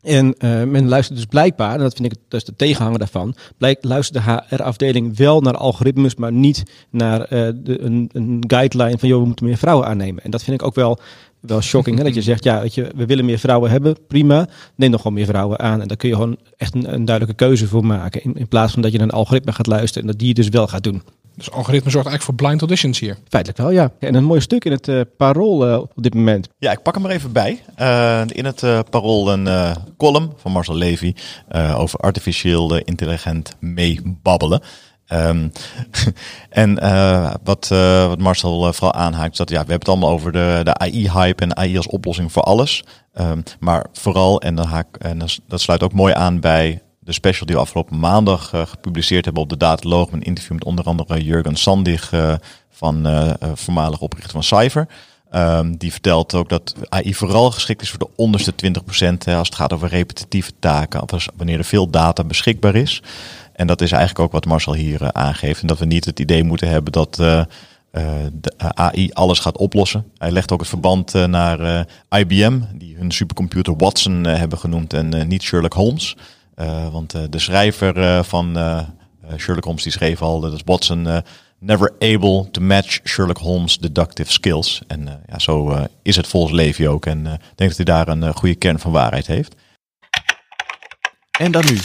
En 0.03 0.33
eh, 0.37 0.63
men 0.63 0.87
luistert 0.87 1.17
dus 1.17 1.25
blijkbaar, 1.25 1.73
en 1.73 1.79
dat 1.79 1.93
vind 1.93 2.11
ik 2.11 2.19
dat 2.27 2.39
is 2.39 2.45
de 2.45 2.55
tegenhanger 2.55 2.99
daarvan, 2.99 3.35
blijk, 3.57 3.83
luistert 3.83 4.25
de 4.25 4.31
HR-afdeling 4.49 5.17
wel 5.17 5.41
naar 5.41 5.57
algoritmes, 5.57 6.15
maar 6.15 6.31
niet 6.31 6.63
naar 6.89 7.21
eh, 7.21 7.49
de, 7.55 7.81
een, 7.81 8.09
een 8.13 8.43
guideline 8.47 8.97
van 8.97 9.09
joh, 9.09 9.19
we 9.19 9.25
moeten 9.25 9.45
meer 9.45 9.57
vrouwen 9.57 9.87
aannemen. 9.87 10.23
En 10.23 10.31
dat 10.31 10.43
vind 10.43 10.61
ik 10.61 10.67
ook 10.67 10.75
wel, 10.75 10.99
wel 11.39 11.61
shocking. 11.61 11.97
Hè? 11.97 12.03
Dat 12.03 12.13
je 12.13 12.21
zegt, 12.31 12.43
ja, 12.43 12.61
weet 12.61 12.73
je, 12.73 12.91
we 12.95 13.05
willen 13.05 13.25
meer 13.25 13.39
vrouwen 13.39 13.71
hebben, 13.71 13.95
prima. 14.07 14.47
Neem 14.75 14.89
dan 14.89 14.99
gewoon 14.99 15.17
meer 15.17 15.25
vrouwen 15.25 15.59
aan. 15.59 15.81
En 15.81 15.87
daar 15.87 15.97
kun 15.97 16.09
je 16.09 16.15
gewoon 16.15 16.37
echt 16.57 16.75
een, 16.75 16.93
een 16.93 17.05
duidelijke 17.05 17.45
keuze 17.45 17.67
voor 17.67 17.85
maken. 17.85 18.23
In, 18.23 18.33
in 18.35 18.47
plaats 18.47 18.73
van 18.73 18.81
dat 18.81 18.91
je 18.91 18.97
naar 18.97 19.07
een 19.07 19.13
algoritme 19.13 19.51
gaat 19.51 19.67
luisteren 19.67 20.01
en 20.01 20.07
dat 20.07 20.19
die 20.19 20.27
het 20.27 20.37
dus 20.37 20.49
wel 20.49 20.67
gaat 20.67 20.83
doen. 20.83 21.01
Dus 21.35 21.51
algoritme 21.51 21.91
zorgt 21.91 22.07
eigenlijk 22.07 22.23
voor 22.23 22.47
blind 22.47 22.61
auditions 22.61 22.99
hier. 22.99 23.17
Feitelijk 23.29 23.61
wel, 23.61 23.71
ja. 23.71 23.91
En 23.99 24.15
een 24.15 24.23
mooi 24.23 24.41
stuk 24.41 24.65
in 24.65 24.71
het 24.71 24.87
eh, 24.87 25.01
parool 25.17 25.67
eh, 25.67 25.79
op 25.79 26.03
dit 26.03 26.13
moment. 26.13 26.49
Ja, 26.57 26.71
ik 26.71 26.81
pak 26.81 26.95
hem 26.95 27.05
er 27.05 27.11
even 27.11 27.31
bij. 27.31 27.63
Eh, 27.75 28.21
in 28.27 28.45
het 28.45 28.63
eh, 28.63 28.79
Parool 28.89 29.31
een 29.31 29.47
eh, 29.47 29.75
column 29.97 30.33
van 30.37 30.51
Marcel 30.51 30.75
Levy 30.75 31.13
eh, 31.47 31.79
over 31.79 31.99
artificieel 31.99 32.77
intelligent 32.77 33.55
meebabbelen. 33.59 34.61
Ehm, 35.07 35.47
en 36.49 36.79
eh, 36.79 37.33
wat, 37.43 37.69
eh, 37.71 38.07
wat 38.07 38.19
Marcel 38.19 38.73
vooral 38.73 38.93
aanhaakt, 38.93 39.31
is 39.31 39.37
dat 39.37 39.49
ja, 39.49 39.53
we 39.63 39.69
hebben 39.69 39.79
het 39.79 39.89
allemaal 39.89 40.09
over 40.09 40.31
de, 40.31 40.61
de 40.63 40.73
AI-hype 40.73 41.43
en 41.43 41.57
AI 41.57 41.77
als 41.77 41.87
oplossing 41.87 42.31
voor 42.31 42.43
alles. 42.43 42.83
Ehm, 43.13 43.41
maar 43.59 43.85
vooral, 43.93 44.41
en, 44.41 44.55
dan 44.55 44.67
haak, 44.67 44.97
en 44.97 45.19
dat 45.47 45.61
sluit 45.61 45.83
ook 45.83 45.93
mooi 45.93 46.13
aan 46.13 46.39
bij 46.39 46.81
de 47.05 47.11
special 47.11 47.45
die 47.45 47.55
we 47.55 47.61
afgelopen 47.61 47.99
maandag 47.99 48.53
eh, 48.53 48.65
gepubliceerd 48.65 49.25
hebben 49.25 49.43
op 49.43 49.49
de 49.49 49.57
Dataloog. 49.57 50.11
Een 50.11 50.21
interview 50.21 50.53
met 50.53 50.63
onder 50.63 50.85
andere 50.85 51.23
Jurgen 51.23 51.55
Sandig 51.55 52.11
eh, 52.11 52.33
van 52.69 53.05
eh, 53.05 53.31
voormalig 53.53 53.99
oprichter 53.99 54.31
van 54.31 54.43
Cypher. 54.43 54.87
Ehm, 55.31 55.75
die 55.77 55.91
vertelt 55.91 56.33
ook 56.33 56.49
dat 56.49 56.75
AI 56.89 57.15
vooral 57.15 57.51
geschikt 57.51 57.81
is 57.81 57.89
voor 57.89 57.99
de 57.99 58.09
onderste 58.15 58.53
20%. 58.55 59.25
Hè, 59.25 59.35
als 59.35 59.47
het 59.47 59.57
gaat 59.57 59.73
over 59.73 59.87
repetitieve 59.87 60.51
taken. 60.59 61.05
Als, 61.05 61.27
wanneer 61.35 61.57
er 61.57 61.63
veel 61.63 61.89
data 61.89 62.23
beschikbaar 62.23 62.75
is. 62.75 63.01
En 63.53 63.67
dat 63.67 63.81
is 63.81 63.91
eigenlijk 63.91 64.25
ook 64.25 64.31
wat 64.31 64.45
Marcel 64.45 64.73
hier 64.73 65.11
aangeeft. 65.11 65.61
En 65.61 65.67
dat 65.67 65.79
we 65.79 65.85
niet 65.85 66.05
het 66.05 66.19
idee 66.19 66.43
moeten 66.43 66.69
hebben 66.69 66.91
dat 66.91 67.15
de 67.15 67.47
AI 68.57 69.11
alles 69.11 69.39
gaat 69.39 69.57
oplossen. 69.57 70.05
Hij 70.17 70.31
legt 70.31 70.51
ook 70.51 70.59
het 70.59 70.69
verband 70.69 71.13
naar 71.13 71.87
IBM, 72.09 72.59
die 72.73 72.95
hun 72.95 73.11
supercomputer 73.11 73.75
Watson 73.77 74.23
hebben 74.23 74.57
genoemd 74.57 74.93
en 74.93 75.27
niet 75.27 75.43
Sherlock 75.43 75.73
Holmes. 75.73 76.15
Eh, 76.55 76.91
want 76.91 77.13
eh, 77.13 77.21
de 77.29 77.39
schrijver 77.39 77.97
eh, 77.97 78.23
van 78.23 78.57
Sherlock 79.37 79.63
Holmes 79.63 79.83
die 79.83 79.91
schreef 79.91 80.21
al 80.21 80.39
dat 80.39 80.53
is 80.53 80.61
Watson 80.65 81.23
never 81.63 81.91
able 81.99 82.49
to 82.51 82.61
match 82.61 82.99
Sherlock 83.03 83.37
Holmes' 83.37 83.77
deductive 83.77 84.31
skills. 84.31 84.81
En 84.87 85.07
eh, 85.07 85.13
ja, 85.27 85.39
zo 85.39 85.69
eh, 85.69 85.83
is 86.01 86.15
het 86.15 86.27
volgens 86.27 86.53
Levy 86.53 86.87
ook. 86.87 87.05
En 87.05 87.27
eh, 87.27 87.33
ik 87.33 87.39
denk 87.55 87.75
dat 87.75 87.75
hij 87.75 87.85
daar 87.85 88.07
een 88.07 88.33
goede 88.33 88.55
kern 88.55 88.79
van 88.79 88.91
waarheid 88.91 89.27
heeft. 89.27 89.55
En 91.39 91.51
dan 91.51 91.65
nu, 91.65 91.75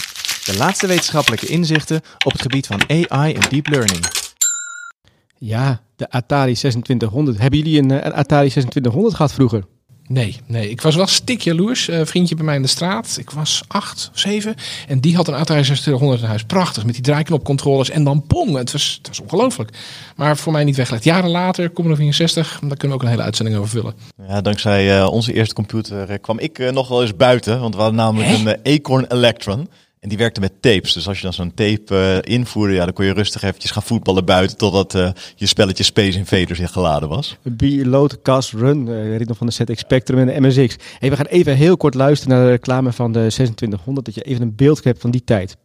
de 0.44 0.54
laatste 0.56 0.86
wetenschappelijke 0.86 1.46
inzichten 1.46 2.00
op 2.24 2.32
het 2.32 2.42
gebied 2.42 2.66
van 2.66 2.82
AI 2.88 3.32
en 3.32 3.48
deep 3.50 3.66
learning. 3.66 4.06
Ja, 5.38 5.80
de 5.96 6.10
Atari 6.10 6.52
2600. 6.54 7.38
Hebben 7.38 7.58
jullie 7.58 7.78
een, 7.78 7.90
een 7.90 8.12
Atari 8.12 8.48
2600 8.48 9.14
gehad 9.14 9.32
vroeger? 9.32 9.64
Nee, 10.08 10.36
nee. 10.46 10.70
Ik 10.70 10.80
was 10.80 10.94
wel 10.94 11.06
stik 11.06 11.40
jaloers. 11.40 11.88
Een 11.88 12.06
vriendje 12.06 12.34
bij 12.34 12.44
mij 12.44 12.56
in 12.56 12.62
de 12.62 12.68
straat. 12.68 13.16
Ik 13.20 13.30
was 13.30 13.62
acht, 13.66 14.10
zeven. 14.12 14.54
En 14.88 15.00
die 15.00 15.16
had 15.16 15.28
een 15.28 15.34
Atari 15.34 15.46
2600 15.62 16.20
in 16.20 16.26
huis. 16.26 16.44
Prachtig, 16.44 16.84
met 16.84 16.94
die 16.94 17.02
draaiknopcontroles. 17.02 17.90
En 17.90 18.04
dan 18.04 18.26
pong. 18.26 18.56
Het 18.56 18.72
was, 18.72 18.94
het 18.98 19.08
was 19.08 19.20
ongelooflijk. 19.20 19.70
Maar 20.16 20.36
voor 20.36 20.52
mij 20.52 20.64
niet 20.64 20.76
weggelegd. 20.76 21.04
Jaren 21.04 21.30
later, 21.30 21.72
Commodore 21.72 21.96
64. 22.00 22.58
Daar 22.60 22.76
kunnen 22.76 22.88
we 22.88 22.94
ook 22.94 23.02
een 23.02 23.08
hele 23.08 23.22
uitzending 23.22 23.56
over 23.56 23.70
vullen. 23.70 23.94
Ja, 24.28 24.40
dankzij 24.40 24.98
eh, 24.98 25.06
onze 25.12 25.32
eerste 25.32 25.54
computer 25.54 26.18
kwam 26.18 26.38
ik 26.38 26.58
eh, 26.58 26.72
nog 26.72 26.88
wel 26.88 27.02
eens 27.02 27.16
buiten. 27.16 27.60
Want 27.60 27.74
we 27.74 27.80
hadden 27.80 27.98
namelijk 28.00 28.28
Hè? 28.30 28.56
een 28.64 28.74
Acorn 28.80 29.06
Electron. 29.12 29.68
En 30.00 30.08
die 30.08 30.18
werkte 30.18 30.40
met 30.40 30.62
tapes. 30.62 30.92
Dus 30.92 31.08
als 31.08 31.16
je 31.16 31.22
dan 31.22 31.32
zo'n 31.32 31.54
tape 31.54 32.22
eh, 32.24 32.34
invoerde, 32.34 32.74
ja, 32.74 32.84
dan 32.84 32.92
kon 32.92 33.04
je 33.04 33.12
rustig 33.12 33.42
eventjes 33.42 33.70
gaan 33.70 33.82
voetballen 33.82 34.24
buiten. 34.24 34.56
Totdat 34.56 34.94
eh, 34.94 35.10
je 35.34 35.46
spelletje 35.46 35.84
Space 35.84 36.18
Invaders 36.18 36.58
ingeladen 36.58 37.08
was. 37.08 37.38
Load 37.82 38.22
Cast 38.22 38.52
Run, 38.52 38.88
eh, 38.88 39.16
ritme 39.16 39.34
van 39.34 39.46
de 39.46 39.52
ZX 39.52 39.80
Spectrum 39.80 40.18
en 40.18 40.26
de 40.26 40.48
MSX. 40.48 40.76
Hey, 40.98 41.10
we 41.10 41.16
gaan 41.16 41.26
even 41.26 41.56
heel 41.56 41.76
kort 41.76 41.94
luisteren 41.94 42.36
naar 42.36 42.44
de 42.44 42.50
reclame 42.50 42.92
van 42.92 43.12
de 43.12 43.18
2600, 43.18 44.06
dat 44.06 44.14
je 44.14 44.22
even 44.22 44.42
een 44.42 44.56
beeld 44.56 44.84
hebt 44.84 45.00
van 45.00 45.10
die 45.10 45.24
tijd. 45.24 45.56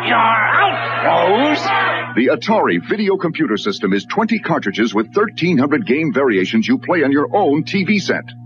You're 0.00 0.38
out, 0.60 0.78
Rose! 1.04 1.88
The 2.14 2.30
Atari 2.30 2.80
Video 2.80 3.16
Computer 3.16 3.58
System 3.58 3.92
is 3.92 4.04
20 4.04 4.40
cartridges 4.40 4.92
with 4.92 5.06
1300 5.12 5.86
game 5.86 6.12
variations 6.12 6.66
you 6.66 6.78
play 6.78 7.04
on 7.04 7.10
your 7.10 7.28
own 7.30 7.62
TV 7.62 7.98
set. 7.98 8.39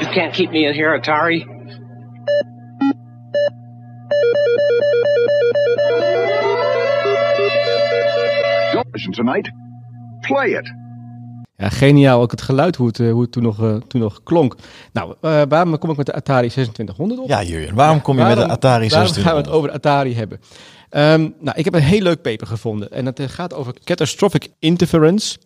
You 0.00 0.06
can't 0.08 0.34
keep 0.34 0.50
me 0.50 0.66
in 0.66 0.74
here, 0.74 0.98
Atari. 0.98 1.46
Tonight. 9.14 9.48
Play 10.24 10.52
it. 10.52 10.68
Ja, 11.62 11.68
geniaal, 11.68 12.20
ook 12.20 12.30
het 12.30 12.42
geluid 12.42 12.76
hoe 12.76 12.86
het, 12.86 13.00
eh, 13.00 13.10
hoe 13.10 13.22
het 13.22 13.32
toen, 13.32 13.42
nog, 13.42 13.62
eh, 13.62 13.74
toen 13.88 14.00
nog 14.00 14.20
klonk. 14.22 14.56
Nou, 14.92 15.14
eh, 15.20 15.42
waarom 15.48 15.78
kom 15.78 15.90
ik 15.90 15.96
met 15.96 16.06
de 16.06 16.14
Atari 16.14 16.48
2600 16.48 17.20
op? 17.20 17.28
Ja, 17.28 17.42
Jurjen, 17.42 17.74
waarom 17.74 18.02
kom 18.02 18.18
je 18.18 18.24
met 18.24 18.36
de 18.36 18.46
Atari 18.46 18.88
Waarom 18.88 19.12
gaan 19.12 19.22
we 19.22 19.28
het 19.28 19.44
2600? 19.44 19.48
over 19.56 19.68
de 19.68 19.74
Atari 19.74 20.14
hebben? 20.14 20.40
Ehm, 20.90 21.20
nou, 21.40 21.58
ik 21.58 21.64
heb 21.64 21.74
een 21.74 21.82
heel 21.82 22.00
leuk 22.00 22.22
paper 22.22 22.46
gevonden. 22.46 22.92
En 22.92 23.04
dat 23.04 23.20
gaat 23.26 23.54
over 23.54 23.74
catastrophic 23.84 24.48
interference 24.58 25.38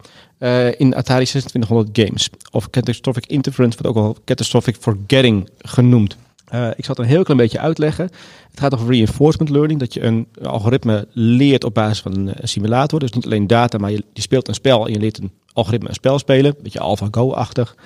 in 0.76 0.94
Atari 0.94 1.24
2600 1.24 1.88
games. 1.92 2.30
Of 2.50 2.70
catastrophic 2.70 3.26
interference 3.26 3.78
wordt 3.82 3.96
ook 3.96 4.04
wel 4.04 4.16
catastrophic 4.24 4.76
forgetting 4.80 5.50
genoemd. 5.58 6.16
Eh, 6.46 6.68
ik 6.76 6.84
zal 6.84 6.94
het 6.94 6.98
een 6.98 7.10
heel 7.10 7.22
klein 7.22 7.40
beetje 7.40 7.60
uitleggen. 7.60 8.04
Het 8.50 8.60
gaat 8.60 8.74
over 8.74 8.88
reinforcement 8.88 9.50
learning. 9.50 9.80
Dat 9.80 9.94
je 9.94 10.02
een 10.02 10.26
algoritme 10.42 11.08
leert 11.12 11.64
op 11.64 11.74
basis 11.74 12.00
van 12.00 12.14
een, 12.16 12.30
een 12.34 12.48
simulator. 12.48 13.00
Dus 13.00 13.12
niet 13.12 13.24
alleen 13.24 13.46
data, 13.46 13.78
maar 13.78 13.90
je, 13.90 14.04
je 14.12 14.20
speelt 14.20 14.48
een 14.48 14.54
spel 14.54 14.86
en 14.86 14.92
je 14.92 14.98
leert 14.98 15.18
een 15.18 15.32
algoritme 15.52 15.88
een 15.88 15.94
spel 15.94 16.18
spelen. 16.18 16.56
Een 16.56 16.62
beetje 16.62 16.80
AlphaGo-achtig. 16.80 17.76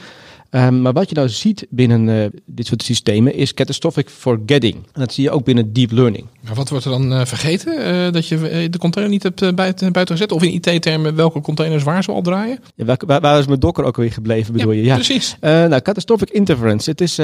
Ehm, 0.50 0.82
maar 0.82 0.92
wat 0.92 1.08
je 1.08 1.14
nou 1.14 1.28
ziet 1.28 1.66
binnen 1.68 2.08
eh, 2.08 2.40
dit 2.46 2.66
soort 2.66 2.82
systemen 2.82 3.34
is 3.34 3.54
catastrophic 3.54 4.08
forgetting. 4.08 4.74
En 4.74 5.00
dat 5.00 5.12
zie 5.12 5.24
je 5.24 5.30
ook 5.30 5.44
binnen 5.44 5.72
deep 5.72 5.90
learning. 5.90 6.26
Maar 6.40 6.54
wat 6.54 6.68
wordt 6.68 6.84
er 6.84 6.90
dan 6.90 7.12
eh, 7.12 7.24
vergeten? 7.24 7.84
Eh, 7.84 8.12
dat 8.12 8.26
je 8.26 8.68
de 8.70 8.78
container 8.78 9.12
niet 9.12 9.22
hebt 9.22 9.54
buiten, 9.54 9.92
buiten 9.92 10.16
gezet? 10.16 10.32
Of 10.32 10.42
in 10.42 10.52
IT-termen 10.52 11.14
welke 11.14 11.40
containers 11.40 11.82
waar 11.82 12.02
ze 12.02 12.12
al 12.12 12.22
draaien? 12.22 12.58
Ja, 12.74 12.84
waar, 12.84 13.00
waar, 13.06 13.20
waar 13.20 13.38
is 13.38 13.46
mijn 13.46 13.60
docker 13.60 13.84
ook 13.84 13.96
weer 13.96 14.12
gebleven, 14.12 14.52
bedoel 14.52 14.72
je? 14.72 14.82
Ja, 14.82 14.94
precies. 14.94 15.36
Nou, 15.40 15.80
catastrophic 15.80 16.30
interference. 16.30 16.90
Het 16.90 17.00
is, 17.00 17.16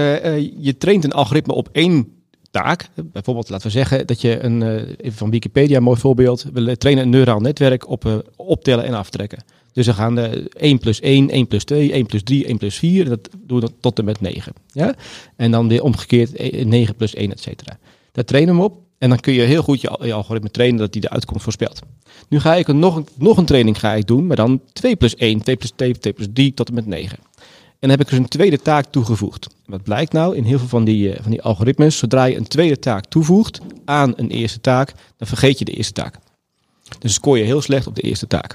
je 0.61 0.75
traint 0.79 1.05
een 1.05 1.13
algoritme 1.13 1.53
op 1.53 1.69
één 1.73 2.09
taak. 2.51 2.89
Bijvoorbeeld, 2.95 3.49
laten 3.49 3.67
we 3.67 3.73
zeggen 3.73 4.07
dat 4.07 4.21
je 4.21 4.43
een, 4.43 4.63
even 4.97 5.19
van 5.19 5.31
Wikipedia, 5.31 5.77
een 5.77 5.83
mooi 5.83 6.01
voorbeeld. 6.01 6.47
We 6.53 6.77
trainen 6.77 7.05
een 7.05 7.11
neuraal 7.11 7.41
netwerk 7.41 7.89
op 7.89 8.25
optellen 8.37 8.85
en 8.85 8.95
aftrekken. 8.95 9.45
Dus 9.77 9.87
we 9.87 9.93
gaan 9.93 10.19
eh 10.19 10.45
1 10.57 10.79
plus 10.79 11.01
1, 11.01 11.31
1 11.31 11.47
plus 11.47 11.65
2, 11.65 11.93
1 11.93 12.07
plus 12.07 12.23
3, 12.23 12.47
1 12.47 12.59
plus 12.59 12.77
4. 12.77 13.03
En 13.03 13.09
dat 13.09 13.29
doen 13.39 13.61
we 13.61 13.71
tot 13.81 13.99
en 13.99 14.05
met 14.05 14.21
9. 14.21 14.53
Ja? 14.73 14.95
En 15.37 15.51
dan 15.51 15.69
weer 15.69 15.83
omgekeerd 15.83 16.35
eh, 16.35 16.65
9 16.65 16.95
plus 16.95 17.15
1, 17.15 17.33
et 17.33 17.41
cetera. 17.41 17.79
Daar 18.13 18.25
trainen 18.25 18.57
we 18.57 18.63
op. 18.63 18.81
En 18.99 19.09
dan 19.09 19.21
kun 19.21 19.33
je 19.33 19.43
heel 19.43 19.63
goed 19.63 19.81
je 19.81 20.13
algoritme 20.13 20.51
trainen 20.51 20.79
dat 20.79 20.93
die 20.93 21.01
de 21.01 21.11
uitkomst 21.11 21.43
voorspelt. 21.43 21.81
Nu 22.29 22.41
ga 22.41 22.55
ik 22.55 22.69
een, 22.69 22.79
nog, 22.79 22.97
een, 22.97 23.07
nog 23.19 23.37
een 23.37 23.45
training 23.45 23.79
ga 23.79 23.95
ik 23.95 24.07
doen, 24.07 24.27
maar 24.27 24.37
dan 24.37 24.61
2 24.73 24.97
plus 24.97 25.15
1, 25.15 25.43
2 25.43 25.57
plus 25.57 25.73
2, 25.77 25.99
2 25.99 26.13
plus 26.13 26.27
3 26.33 26.55
tot 26.55 26.69
en 26.69 26.75
met 26.75 26.87
9. 26.87 27.19
En 27.19 27.77
dan 27.81 27.91
heb 27.91 28.01
ik 28.01 28.09
dus 28.09 28.19
een 28.19 28.29
tweede 28.29 28.59
taak 28.59 28.87
toegevoegd. 28.91 29.47
Wat 29.67 29.83
blijkt 29.83 30.13
nou 30.13 30.37
in 30.37 30.45
heel 30.45 30.59
veel 30.59 30.69
van 30.69 30.85
die, 30.85 31.13
eh, 31.13 31.23
van 31.23 31.31
die 31.31 31.43
algoritmes? 31.43 31.99
Zodra 31.99 32.25
je 32.25 32.37
een 32.37 32.49
tweede 32.49 32.79
taak 32.79 33.07
toevoegt 33.07 33.61
aan 33.85 34.13
een 34.17 34.31
eerste 34.31 34.61
taak, 34.61 34.93
dan 35.17 35.29
vergeet 35.29 35.59
je 35.59 35.65
de 35.65 35.73
eerste 35.73 35.93
taak. 35.93 36.19
Dus 36.99 37.15
scoor 37.15 37.39
je 37.39 37.45
heel 37.45 37.61
slecht 37.61 37.87
op 37.87 37.95
de 37.95 38.03
eerste 38.03 38.27
taak. 38.27 38.55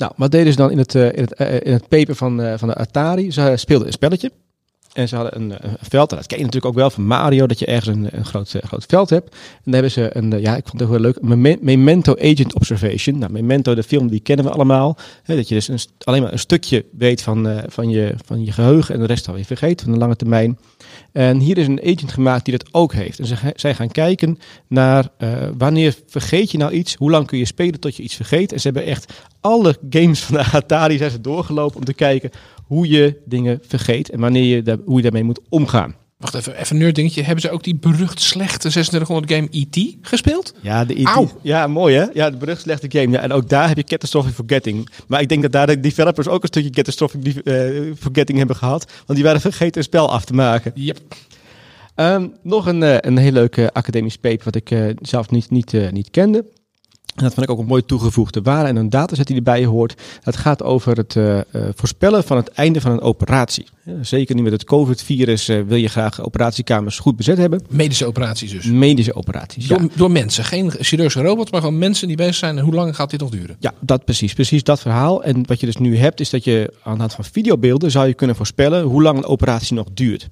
Nou, 0.00 0.12
wat 0.16 0.30
deden 0.30 0.52
ze 0.52 0.58
dan 0.58 0.70
in 0.70 0.78
het, 0.78 0.94
eh, 0.94 1.12
in 1.12 1.22
het, 1.22 1.34
eh, 1.34 1.60
in 1.60 1.72
het 1.72 1.88
paper 1.88 2.14
van, 2.14 2.42
eh, 2.42 2.58
van 2.58 2.68
de 2.68 2.74
Atari? 2.74 3.32
Ze 3.32 3.52
speelden 3.56 3.86
een 3.86 3.92
spelletje. 3.92 4.30
En 4.92 5.08
ze 5.08 5.16
hadden 5.16 5.40
een, 5.40 5.50
een 5.50 5.76
veld. 5.80 6.10
Dat 6.10 6.26
ken 6.26 6.38
je 6.38 6.44
natuurlijk 6.44 6.72
ook 6.72 6.78
wel 6.78 6.90
van 6.90 7.06
Mario, 7.06 7.46
dat 7.46 7.58
je 7.58 7.66
ergens 7.66 7.96
een, 7.96 8.08
een 8.10 8.24
groot, 8.24 8.54
eh, 8.54 8.62
groot 8.62 8.84
veld 8.88 9.10
hebt. 9.10 9.28
En 9.32 9.60
dan 9.64 9.72
hebben 9.72 9.90
ze 9.90 10.16
een, 10.16 10.32
eh, 10.32 10.42
ja, 10.42 10.56
ik 10.56 10.66
vond 10.66 10.80
het 10.80 10.90
heel 10.90 11.00
leuk, 11.00 11.22
Memento 11.62 12.16
Agent 12.16 12.54
Observation. 12.54 13.18
Nou, 13.18 13.32
Memento, 13.32 13.74
de 13.74 13.82
film, 13.82 14.08
die 14.08 14.20
kennen 14.20 14.44
we 14.44 14.50
allemaal. 14.50 14.96
Dat 15.26 15.48
je 15.48 15.54
dus 15.54 15.68
een, 15.68 15.78
alleen 16.04 16.22
maar 16.22 16.32
een 16.32 16.38
stukje 16.38 16.84
weet 16.92 17.22
van, 17.22 17.48
eh, 17.48 17.62
van, 17.66 17.88
je, 17.88 18.14
van 18.24 18.44
je 18.44 18.52
geheugen 18.52 18.94
en 18.94 19.00
de 19.00 19.06
rest 19.06 19.28
alweer 19.28 19.44
vergeet 19.44 19.82
van 19.82 19.92
de 19.92 19.98
lange 19.98 20.16
termijn. 20.16 20.58
En 21.12 21.38
hier 21.38 21.58
is 21.58 21.66
een 21.66 21.80
agent 21.80 22.12
gemaakt 22.12 22.44
die 22.44 22.58
dat 22.58 22.68
ook 22.74 22.92
heeft. 22.92 23.18
En 23.18 23.26
ze, 23.26 23.34
zij 23.54 23.74
gaan 23.74 23.90
kijken 23.90 24.38
naar 24.66 25.08
eh, 25.16 25.32
wanneer 25.58 25.96
vergeet 26.06 26.50
je 26.50 26.58
nou 26.58 26.72
iets, 26.72 26.94
hoe 26.94 27.10
lang 27.10 27.26
kun 27.26 27.38
je 27.38 27.44
spelen 27.44 27.80
tot 27.80 27.96
je 27.96 28.02
iets 28.02 28.14
vergeet. 28.14 28.52
En 28.52 28.60
ze 28.60 28.68
hebben 28.68 28.86
echt 28.86 29.12
alle 29.40 29.76
games 29.90 30.20
van 30.20 30.36
de 30.36 30.44
Atari 30.52 30.98
zijn 30.98 31.10
ze 31.10 31.20
doorgelopen 31.20 31.76
om 31.76 31.84
te 31.84 31.94
kijken 31.94 32.30
hoe 32.70 32.88
je 32.88 33.20
dingen 33.24 33.58
vergeet 33.66 34.10
en 34.10 34.20
wanneer 34.20 34.44
je 34.44 34.62
daar, 34.62 34.78
hoe 34.84 34.96
je 34.96 35.02
daarmee 35.02 35.24
moet 35.24 35.40
omgaan. 35.48 35.94
Wacht 36.16 36.34
even, 36.34 36.60
even 36.60 36.80
een 36.80 36.92
dingetje. 36.92 37.22
Hebben 37.22 37.40
ze 37.40 37.50
ook 37.50 37.62
die 37.62 37.76
berucht 37.76 38.20
slechte 38.20 38.58
3600 38.58 39.32
game 39.32 39.48
E.T. 39.50 39.96
gespeeld? 40.00 40.54
Ja, 40.60 40.84
de. 40.84 40.94
IT, 40.94 41.34
ja, 41.42 41.66
mooi 41.66 41.96
hè? 41.96 42.06
Ja, 42.12 42.30
de 42.30 42.36
berucht 42.36 42.60
slechte 42.60 42.86
game. 42.90 43.10
Ja, 43.10 43.20
en 43.20 43.32
ook 43.32 43.48
daar 43.48 43.68
heb 43.68 43.76
je 43.76 43.84
catastrophic 43.84 44.34
forgetting. 44.34 44.88
Maar 45.06 45.20
ik 45.20 45.28
denk 45.28 45.42
dat 45.42 45.52
daar 45.52 45.66
de 45.66 45.80
developers 45.80 46.28
ook 46.28 46.42
een 46.42 46.48
stukje 46.48 46.70
catastrophic 46.70 47.36
eh, 47.36 47.70
forgetting 47.98 48.38
hebben 48.38 48.56
gehad. 48.56 48.92
Want 49.06 49.18
die 49.18 49.22
waren 49.22 49.40
vergeten 49.40 49.76
een 49.76 49.84
spel 49.84 50.10
af 50.10 50.24
te 50.24 50.34
maken. 50.34 50.72
Yep. 50.74 50.98
Ehm, 51.94 52.28
nog 52.42 52.66
een, 52.66 52.82
eh, 52.82 52.96
een 53.00 53.16
heel 53.16 53.32
leuk 53.32 53.56
eh, 53.56 53.66
academisch 53.66 54.16
paper 54.18 54.44
wat 54.44 54.54
ik 54.54 54.70
eh, 54.70 54.86
zelf 55.00 55.30
niet, 55.30 55.50
niet, 55.50 55.74
eh, 55.74 55.90
niet 55.90 56.10
kende. 56.10 56.44
En 57.20 57.26
dat 57.26 57.34
vond 57.34 57.46
ik 57.46 57.52
ook 57.52 57.58
een 57.58 57.66
mooi 57.66 57.84
toegevoegde 57.84 58.42
waarde 58.42 58.68
en 58.68 58.76
een 58.76 58.90
dataset 58.90 59.26
die 59.26 59.36
erbij 59.36 59.64
hoort. 59.64 59.94
Dat 60.22 60.36
gaat 60.36 60.62
over 60.62 60.96
het 60.96 61.16
eh, 61.16 61.38
eh, 61.38 61.44
voorspellen 61.74 62.24
van 62.24 62.36
het 62.36 62.48
einde 62.48 62.80
van 62.80 62.92
een 62.92 63.00
operatie. 63.00 63.66
Zeker 64.00 64.34
nu 64.34 64.42
met 64.42 64.52
het 64.52 64.64
COVID-virus 64.64 65.48
eh, 65.48 65.60
wil 65.66 65.76
je 65.76 65.88
graag 65.88 66.24
operatiekamers 66.24 66.98
goed 66.98 67.16
bezet 67.16 67.38
hebben. 67.38 67.62
Medische 67.68 68.06
operaties 68.06 68.50
dus. 68.50 68.64
Medische 68.64 69.14
operaties. 69.14 69.66
Ja. 69.66 69.76
Door, 69.76 69.88
door 69.94 70.10
mensen. 70.10 70.44
Geen 70.44 70.70
chirurgische 70.78 71.22
robots, 71.22 71.50
maar 71.50 71.60
gewoon 71.60 71.78
mensen 71.78 72.06
die 72.08 72.16
bezig 72.16 72.34
zijn. 72.34 72.58
En 72.58 72.64
hoe 72.64 72.74
lang 72.74 72.96
gaat 72.96 73.10
dit 73.10 73.20
nog 73.20 73.30
duren? 73.30 73.56
Ja, 73.58 73.72
dat 73.80 74.04
precies. 74.04 74.32
Precies 74.32 74.62
dat 74.62 74.80
verhaal. 74.80 75.22
En 75.22 75.46
wat 75.46 75.60
je 75.60 75.66
dus 75.66 75.76
nu 75.76 75.96
hebt, 75.96 76.20
is 76.20 76.30
dat 76.30 76.44
je 76.44 76.72
aan 76.82 76.92
de 76.92 77.00
hand 77.00 77.14
van 77.14 77.24
videobeelden 77.24 77.90
zou 77.90 78.06
je 78.06 78.14
kunnen 78.14 78.36
voorspellen 78.36 78.82
hoe 78.82 79.02
lang 79.02 79.18
een 79.18 79.24
operatie 79.24 79.74
nog 79.74 79.86
duurt. 79.94 80.28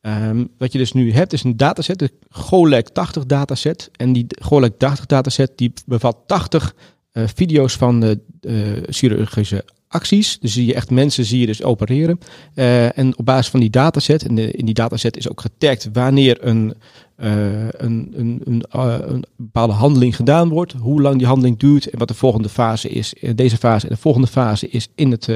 Ehm, 0.00 0.44
wat 0.58 0.72
je 0.72 0.78
dus 0.78 0.92
nu 0.92 1.12
hebt, 1.12 1.32
is 1.32 1.42
een 1.42 1.56
dataset, 1.56 1.98
de 1.98 2.10
GOLEC 2.30 2.88
80 2.88 3.26
dataset. 3.26 3.90
En 3.96 4.12
die 4.12 4.26
GOLEC 4.42 4.78
80 4.78 5.06
dataset 5.06 5.52
die 5.56 5.72
bevat 5.86 6.16
80 6.26 6.74
eh, 7.12 7.24
video's 7.34 7.76
van 7.76 8.00
de 8.00 8.18
eh, 8.40 8.54
chirurgische 8.86 9.64
acties. 9.88 10.38
Dus 10.38 10.52
zie 10.52 10.66
je 10.66 10.74
echt 10.74 10.90
mensen 10.90 11.24
zie 11.24 11.40
je 11.40 11.46
dus 11.46 11.62
opereren. 11.62 12.18
Eh, 12.54 12.98
en 12.98 13.18
op 13.18 13.24
basis 13.24 13.50
van 13.50 13.60
die 13.60 13.70
dataset, 13.70 14.26
en 14.26 14.34
de- 14.34 14.50
in 14.50 14.64
die 14.64 14.74
dataset 14.74 15.16
is 15.16 15.28
ook 15.28 15.40
getagd 15.40 15.88
wanneer 15.92 16.46
een, 16.46 16.74
een, 17.16 18.12
een, 18.16 18.42
een, 18.44 19.24
bepaalde 19.36 19.72
handeling 19.72 20.16
gedaan 20.16 20.48
wordt, 20.48 20.72
hoe 20.72 21.00
lang 21.00 21.16
die 21.18 21.26
handeling 21.26 21.58
duurt 21.58 21.86
en 21.90 21.98
wat 21.98 22.08
de 22.08 22.14
volgende 22.14 22.48
fase 22.48 22.88
is. 22.88 23.14
Deze 23.34 23.56
fase 23.56 23.86
en 23.86 23.92
de 23.94 24.00
volgende 24.00 24.26
fase 24.26 24.68
is 24.68 24.88
in, 24.94 25.10
het, 25.10 25.28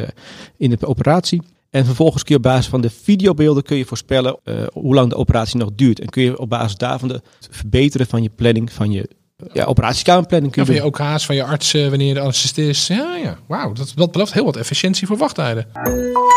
in 0.56 0.70
de 0.70 0.86
operatie. 0.86 1.42
En 1.74 1.84
vervolgens 1.84 2.22
kun 2.22 2.32
je 2.32 2.36
op 2.36 2.42
basis 2.42 2.66
van 2.66 2.80
de 2.80 2.90
videobeelden 2.90 3.62
kun 3.62 3.76
je 3.76 3.84
voorspellen 3.84 4.36
eh, 4.44 4.54
hoe 4.72 4.94
lang 4.94 5.10
de 5.10 5.16
operatie 5.16 5.58
nog 5.58 5.70
duurt. 5.74 6.00
En 6.00 6.08
kun 6.08 6.22
je 6.22 6.38
op 6.38 6.48
basis 6.48 6.76
daarvan 6.76 7.08
de 7.08 7.14
het 7.14 7.48
verbeteren 7.50 8.06
van 8.06 8.22
je 8.22 8.30
planning, 8.30 8.72
van 8.72 8.90
je 8.90 9.08
ja, 9.52 9.64
operatiekamerplanning 9.64 10.52
kun 10.52 10.62
je 10.62 10.66
van 10.66 10.76
je 10.76 10.90
doen. 10.90 11.06
OK's, 11.06 11.26
van 11.26 11.34
je 11.34 11.44
arts, 11.44 11.74
eh, 11.74 11.88
wanneer 11.88 12.14
de 12.14 12.20
anesthesist 12.20 12.90
is. 12.90 12.96
Ja, 12.96 13.16
ja. 13.16 13.38
Wauw, 13.46 13.72
dat, 13.72 13.92
dat 13.96 14.12
belooft 14.12 14.32
heel 14.32 14.44
wat 14.44 14.56
efficiëntie 14.56 15.06
voor 15.06 15.16
wachttijden. 15.16 15.66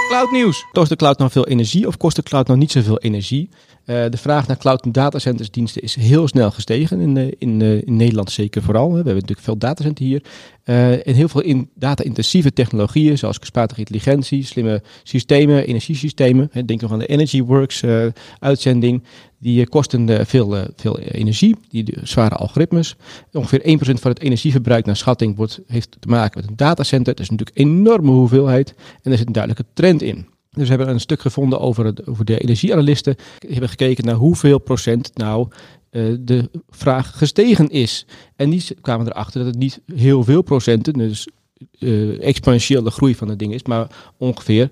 Cloudnieuws. 0.10 0.66
Kost 0.72 0.90
de 0.90 0.96
cloud 0.96 1.18
nou 1.18 1.32
veel 1.32 1.48
energie 1.48 1.88
of 1.88 1.98
kost 1.98 2.16
de 2.16 2.24
cloud 2.24 2.48
nou 2.48 2.60
niet 2.60 2.72
zoveel 2.72 3.00
energie? 3.00 3.50
Eh, 3.88 4.06
de 4.10 4.18
vraag 4.18 4.48
naar 4.48 4.58
cloud 4.58 4.86
en 4.86 4.92
datacenters 4.92 5.52
diensten 5.52 5.82
is 5.82 5.96
heel 5.96 6.28
snel 6.28 6.52
gestegen. 6.52 7.00
In, 7.00 7.18
eh, 7.18 7.32
in, 7.38 7.62
eh, 7.62 7.82
in 7.82 7.96
Nederland 7.96 8.32
zeker 8.32 8.62
vooral. 8.62 8.90
We 8.90 8.96
hebben 8.96 9.14
natuurlijk 9.14 9.42
veel 9.42 9.58
datacenters 9.58 10.08
hier. 10.08 10.22
En 11.04 11.14
heel 11.14 11.28
veel 11.28 11.42
in 11.42 11.70
data-intensieve 11.76 12.54
technologieën, 12.54 13.18
zoals 13.18 13.38
kunstmatige 13.38 13.80
intelligentie, 13.80 14.46
slimme 14.46 14.82
systemen, 15.04 15.68
energiesystemen. 15.68 16.50
Hè, 16.52 16.66
Denk 16.66 16.82
nog 16.82 16.92
aan 16.92 17.00
de 17.00 17.06
EnergyWorks 17.06 17.82
eh, 17.82 18.06
uitzending. 18.40 19.04
Die 19.40 19.68
kosten 19.70 20.26
veel, 20.26 20.58
veel 20.76 21.00
energie, 21.00 21.56
die 21.70 21.98
zware 22.04 22.36
algoritmes. 22.36 22.96
Ongeveer 23.32 23.62
1% 23.64 24.00
van 24.00 24.12
het 24.12 24.22
energieverbruik 24.22 24.86
naar 24.86 24.96
schatting 24.96 25.36
wordt, 25.36 25.60
heeft 25.68 25.98
te 26.00 26.08
maken 26.08 26.42
met 26.42 26.50
een 26.50 26.56
datacenter. 26.56 27.16
Dat 27.16 27.24
is 27.24 27.30
natuurlijk 27.30 27.58
een 27.58 27.68
enorme 27.68 28.12
hoeveelheid. 28.12 28.74
En 29.02 29.12
er 29.12 29.18
zit 29.18 29.28
een 29.28 29.34
duidelijke 29.34 29.72
trend 29.74 30.02
in. 30.02 30.28
Dus 30.58 30.70
we 30.70 30.76
hebben 30.76 30.94
een 30.94 31.00
stuk 31.00 31.22
gevonden 31.22 31.60
over, 31.60 31.86
het, 31.86 32.08
over 32.08 32.26
de 32.26 32.40
energieanalisten. 32.40 33.16
Die 33.38 33.52
hebben 33.52 33.70
gekeken 33.70 34.06
naar 34.06 34.16
hoeveel 34.16 34.60
procent 34.60 35.12
nou 35.14 35.48
eh, 35.90 36.04
de 36.20 36.50
vraag 36.70 37.18
gestegen 37.18 37.70
is. 37.70 38.06
En 38.36 38.50
die 38.50 38.64
kwamen 38.82 39.08
erachter 39.08 39.40
dat 39.40 39.50
het 39.50 39.60
niet 39.60 39.82
heel 39.96 40.24
veel 40.24 40.42
procenten, 40.42 40.94
dus 40.94 41.28
eh, 41.80 42.24
exponentiële 42.24 42.92
groei 42.92 43.16
van 43.16 43.28
het 43.28 43.40
ding 43.40 43.54
is, 43.54 43.64
maar 43.64 43.88
ongeveer 44.18 44.70
6% 44.70 44.72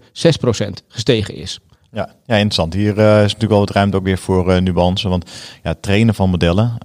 gestegen 0.87 1.35
is. 1.35 1.59
Ja, 1.91 2.15
ja, 2.25 2.35
interessant. 2.35 2.73
Hier 2.73 2.97
eh, 2.97 3.15
is 3.15 3.21
natuurlijk 3.21 3.51
wel 3.51 3.59
wat 3.59 3.69
ruimte 3.69 3.97
ook 3.97 4.03
weer 4.03 4.17
voor 4.17 4.61
nuance. 4.61 5.09
Want 5.09 5.31
ja, 5.63 5.75
trainen 5.79 6.15
van 6.15 6.29
modellen, 6.29 6.77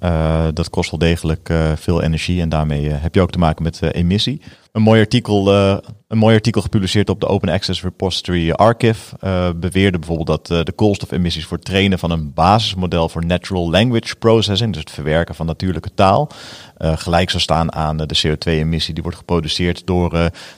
dat 0.55 0.71
kost 0.71 0.91
wel 0.91 1.01
degelijk 1.01 1.53
veel 1.75 2.03
energie. 2.03 2.41
En 2.41 2.49
daarmee 2.49 2.89
heb 2.89 3.15
je 3.15 3.21
ook 3.21 3.31
te 3.31 3.39
maken 3.39 3.63
met 3.63 3.83
emissie. 3.83 4.41
Een 4.73 4.83
mooi, 4.83 5.01
artikel, 5.01 5.53
eh, 5.53 5.77
een 6.09 6.19
mooi 6.19 6.35
artikel 6.35 6.63
gepubliceerd 6.63 7.09
op 7.09 7.21
de 7.21 7.27
Open 7.27 7.49
Access 7.49 7.83
Repository 7.83 8.51
Archive 8.51 9.17
eh, 9.21 9.51
beweerde 9.57 9.99
bijvoorbeeld 9.99 10.27
dat 10.27 10.51
eh, 10.51 10.65
de 10.65 10.73
koolstofemissies 10.73 11.45
voor 11.45 11.57
het 11.57 11.67
trainen 11.67 11.99
van 11.99 12.11
een 12.11 12.33
basismodel 12.35 13.09
voor 13.09 13.27
natural 13.27 13.71
language 13.71 14.17
processing, 14.17 14.73
dus 14.73 14.83
het 14.83 14.91
verwerken 14.91 15.35
van 15.35 15.47
natuurlijke 15.47 15.95
taal, 15.95 16.31
gelijk 16.79 17.31
zou 17.31 17.43
staan 17.43 17.73
aan 17.73 17.97
de 17.97 18.19
CO2-emissie 18.27 18.95
die 18.95 19.03
wordt 19.03 19.19
geproduceerd 19.19 19.87
door 19.87 20.11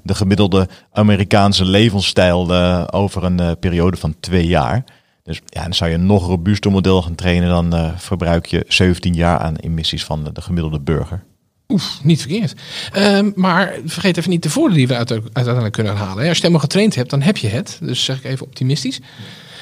de 0.02 0.14
gemiddelde 0.14 0.69
Amerikaanse 0.92 1.64
levensstijl 1.64 2.52
over 2.90 3.25
een 3.25 3.59
periode 3.59 3.97
van 3.97 4.14
twee 4.21 4.47
jaar. 4.47 4.85
Dus 5.23 5.40
ja, 5.47 5.62
dan 5.62 5.75
zou 5.75 5.90
je 5.90 5.97
een 5.97 6.07
nog 6.07 6.26
robuuster 6.26 6.71
model 6.71 7.02
gaan 7.02 7.14
trainen, 7.14 7.49
dan 7.49 7.92
verbruik 7.97 8.47
je 8.47 8.64
17 8.69 9.14
jaar 9.14 9.38
aan 9.38 9.57
emissies 9.57 10.04
van 10.04 10.31
de 10.33 10.40
gemiddelde 10.40 10.81
burger. 10.81 11.25
Oef, 11.73 11.99
niet 12.02 12.21
verkeerd. 12.21 12.55
Ehm, 12.93 13.31
maar 13.35 13.75
vergeet 13.85 14.17
even 14.17 14.31
niet 14.31 14.43
de 14.43 14.50
voordelen 14.50 14.79
die 14.79 14.87
we 14.87 14.97
uit, 14.97 15.11
uiteindelijk 15.11 15.75
kunnen 15.75 15.97
halen. 15.97 16.17
Als 16.17 16.37
je 16.37 16.43
helemaal 16.43 16.61
getraind 16.61 16.95
hebt, 16.95 17.11
dan 17.11 17.23
heb 17.23 17.37
je 17.37 17.49
het. 17.49 17.79
Dus 17.81 18.05
zeg 18.05 18.17
ik 18.17 18.25
even 18.25 18.47
optimistisch. 18.47 19.00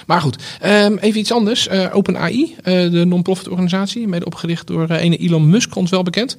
Maar 0.06 0.20
goed, 0.20 0.42
ehm, 0.60 0.96
even 0.96 1.20
iets 1.20 1.32
anders. 1.32 1.68
Eh 1.68 1.86
OpenAI, 1.92 2.54
eh, 2.62 2.90
de 2.90 3.04
non-profit 3.04 3.48
organisatie, 3.48 4.08
mede 4.08 4.24
opgericht 4.24 4.66
door 4.66 4.88
eh, 4.88 5.02
ene 5.02 5.16
Elon 5.16 5.48
Musk, 5.50 5.74
ons 5.74 5.90
wel 5.90 6.02
bekend. 6.02 6.36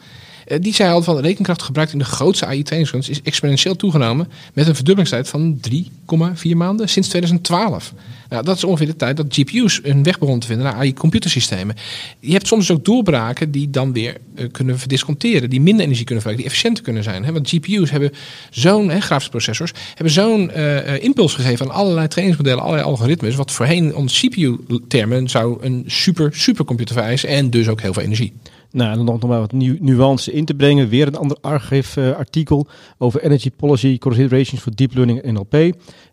Die 0.59 0.73
zei 0.73 0.91
al 0.91 1.03
van 1.03 1.15
de 1.15 1.21
rekenkracht 1.21 1.61
gebruikt 1.61 1.91
in 1.91 1.97
de 1.97 2.05
grootste 2.05 2.45
AI-trainingsruns 2.45 3.09
is 3.09 3.21
exponentieel 3.21 3.75
toegenomen 3.75 4.31
met 4.53 4.67
een 4.67 4.75
verdubbelingstijd 4.75 5.29
van 5.29 5.59
3,4 5.59 6.57
maanden 6.57 6.89
sinds 6.89 7.07
2012. 7.07 7.93
Nou, 8.31 8.43
dat 8.43 8.55
is 8.55 8.63
ongeveer 8.63 8.87
de 8.87 8.95
tijd 8.95 9.17
dat 9.17 9.25
GPU's 9.29 9.79
een 9.83 10.03
weg 10.03 10.19
begonnen 10.19 10.41
te 10.41 10.47
vinden 10.47 10.65
naar 10.65 10.75
AI-computersystemen. 10.75 11.75
Je 12.19 12.31
hebt 12.31 12.47
soms 12.47 12.71
ook 12.71 12.85
doorbraken 12.85 13.51
die 13.51 13.69
dan 13.69 13.93
weer 13.93 14.17
eh, 14.35 14.45
kunnen 14.51 14.79
verdisconteren, 14.79 15.49
die 15.49 15.61
minder 15.61 15.85
energie 15.85 16.05
kunnen 16.05 16.23
verbruiken, 16.23 16.43
die 16.43 16.45
efficiënter 16.45 16.83
kunnen 16.83 17.03
zijn. 17.03 17.25
Hè? 17.25 17.31
Want 17.31 17.49
GPU's 17.49 17.91
hebben 17.91 18.11
zo'n, 18.49 19.01
grafische 19.01 19.29
processors, 19.29 19.71
hebben 19.93 20.13
zo'n 20.13 20.51
eh, 20.51 20.95
eh, 20.95 21.03
impuls 21.03 21.33
gegeven 21.33 21.65
aan 21.65 21.75
allerlei 21.75 22.07
trainingsmodellen, 22.07 22.63
allerlei 22.63 22.87
algoritmes, 22.87 23.35
wat 23.35 23.51
voorheen 23.51 23.95
ons 23.95 24.19
CPU-termen 24.19 25.29
zou 25.29 25.57
een 25.61 25.83
super, 25.87 26.29
supercomputer 26.33 26.95
vereisen 26.95 27.29
en 27.29 27.49
dus 27.49 27.67
ook 27.67 27.81
heel 27.81 27.93
veel 27.93 28.03
energie. 28.03 28.33
Nou, 28.71 28.91
en 28.91 28.95
dan 28.95 29.05
nog 29.05 29.27
maar 29.27 29.39
wat 29.39 29.51
nu 29.51 29.77
nuance 29.81 30.31
in 30.31 30.45
te 30.45 30.53
brengen. 30.53 30.89
Weer 30.89 31.07
een 31.07 31.15
ander 31.15 31.37
archief-artikel 31.41 32.67
over 32.97 33.21
Energy 33.21 33.51
Policy 33.51 33.97
Considerations 33.97 34.61
for 34.61 34.75
Deep 34.75 34.93
Learning 34.93 35.23
NLP. 35.23 35.53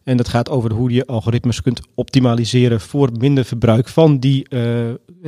En 0.05 0.17
dat 0.17 0.29
gaat 0.29 0.51
over 0.51 0.73
hoe 0.73 0.91
je 0.91 1.07
algoritmes 1.07 1.63
kunt 1.63 1.81
optimaliseren 1.95 2.81
voor 2.81 3.11
minder 3.19 3.45
verbruik 3.45 3.89
van 3.89 4.19
die, 4.19 4.49
eh, 4.49 4.61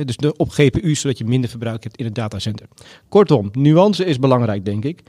dus 0.05 0.17
de, 0.17 0.37
op 0.37 0.49
GPU's, 0.49 0.99
zodat 0.99 1.17
je 1.17 1.25
minder 1.25 1.49
verbruik 1.49 1.83
hebt 1.83 1.97
in 1.97 2.05
het 2.05 2.15
datacenter. 2.15 2.67
Kortom, 3.09 3.49
nuance 3.53 4.05
is 4.05 4.19
belangrijk, 4.19 4.65
denk 4.65 4.83
ik. 4.85 5.03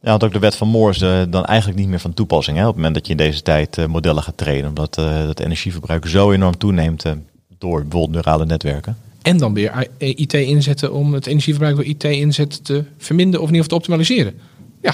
Ja, 0.00 0.10
want 0.10 0.24
ook 0.24 0.32
de 0.32 0.38
wet 0.38 0.56
van 0.56 0.68
Moore 0.68 0.90
is 0.90 1.00
eh, 1.00 1.22
dan 1.28 1.44
eigenlijk 1.44 1.78
niet 1.78 1.88
meer 1.88 2.00
van 2.00 2.14
toepassing. 2.14 2.56
Hè, 2.56 2.62
op 2.62 2.68
het 2.68 2.76
moment 2.76 2.94
dat 2.94 3.06
je 3.06 3.12
in 3.12 3.18
deze 3.18 3.42
tijd 3.42 3.78
eh, 3.78 3.86
modellen 3.86 4.22
gaat 4.22 4.36
trainen. 4.36 4.68
Omdat 4.68 4.98
eh 4.98 5.26
het 5.26 5.40
energieverbruik 5.40 6.06
zo 6.06 6.32
enorm 6.32 6.58
toeneemt 6.58 7.04
eh, 7.04 7.12
door 7.58 7.80
bijvoorbeeld 7.80 8.12
neurale 8.12 8.46
netwerken. 8.46 8.96
En 9.26 9.36
dan 9.36 9.54
weer 9.54 9.72
I- 9.82 9.86
eh, 9.98 10.18
IT 10.18 10.32
inzetten 10.34 10.92
om 10.92 11.14
het 11.14 11.26
energieverbruik 11.26 11.76
door 11.76 11.84
IT 11.84 12.04
inzet 12.04 12.64
te 12.64 12.84
verminderen 12.98 13.40
of 13.42 13.48
in 13.48 13.54
ieder 13.54 13.64
geval 13.64 13.68
te 13.68 13.74
optimaliseren. 13.74 14.34
Ja. 14.82 14.92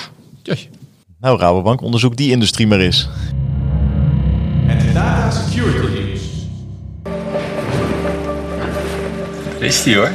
Nou, 1.21 1.39
Rabobank, 1.39 1.81
onderzoek 1.81 2.17
die 2.17 2.31
industrie 2.31 2.67
maar 2.67 2.79
eens. 2.81 3.09
Daar 9.59 9.69
is 9.69 9.83
die 9.83 9.97
hoor. 9.97 10.11